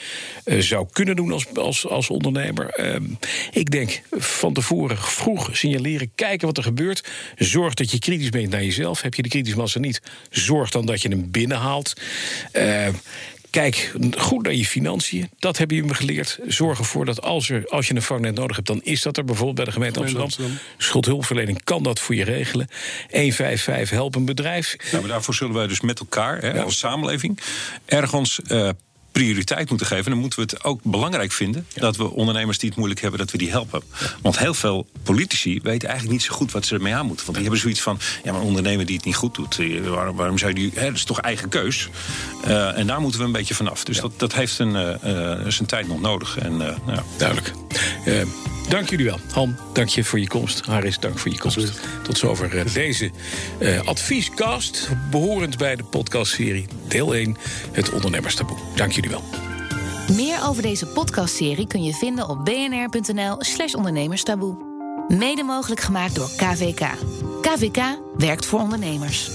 [0.46, 3.00] je zou kunnen doen als, als, als ondernemer.
[3.52, 7.04] ik denk van tevoren vroeg signaleren, kijken wat er gebeurt...
[7.36, 9.02] Zorg dat je kritisch bent naar jezelf.
[9.02, 11.94] Heb je de kritische massa niet, zorg dan dat je hem binnenhaalt.
[12.54, 12.88] Uh,
[13.56, 15.30] Kijk goed naar je financiën.
[15.40, 16.40] Dat hebben jullie me geleerd.
[16.48, 19.26] Zorg ervoor dat als, er, als je een vangnet nodig hebt, dan is dat er.
[19.26, 20.26] Bijvoorbeeld bij de gemeente Amsterdam.
[20.26, 20.58] Amsterdam.
[20.78, 22.68] Schuldhulpverlening kan dat voor je regelen.
[23.10, 24.76] 155 help een bedrijf.
[24.92, 26.62] Nou, maar daarvoor zullen wij dus met elkaar, hè, ja.
[26.62, 27.40] als samenleving,
[27.86, 28.40] ergens.
[28.48, 28.70] Uh,
[29.16, 31.82] prioriteit moeten geven, dan moeten we het ook belangrijk vinden ja.
[31.82, 33.82] dat we ondernemers die het moeilijk hebben, dat we die helpen.
[34.00, 34.08] Ja.
[34.22, 37.26] Want heel veel politici weten eigenlijk niet zo goed wat ze ermee aan moeten.
[37.26, 40.16] Want die hebben zoiets van: ja, maar een ondernemer die het niet goed doet, waarom,
[40.16, 40.72] waarom zou die.
[40.74, 41.90] Hè, dat is toch eigen keus.
[42.48, 43.84] Uh, en daar moeten we een beetje vanaf.
[43.84, 44.02] Dus ja.
[44.02, 46.38] dat, dat heeft een, uh, zijn tijd nog nodig.
[46.38, 47.00] En, uh, nou.
[47.18, 47.54] Duidelijk.
[48.70, 49.20] Dank jullie wel.
[49.32, 50.66] Han, dank je voor je komst.
[50.66, 51.58] Haris, dank voor je komst.
[51.58, 51.80] Absoluut.
[52.04, 53.12] Tot zover deze
[53.86, 57.38] adviescast, behorend bij de podcastserie deel 1,
[57.72, 58.58] het ondernemerstaboe.
[58.76, 59.24] Dank jullie wel.
[60.12, 64.58] Meer over deze podcastserie kun je vinden op bnr.nl slash ondernemerstaboe.
[65.08, 66.88] Mede mogelijk gemaakt door KVK.
[67.42, 67.80] KVK
[68.18, 69.30] werkt voor ondernemers.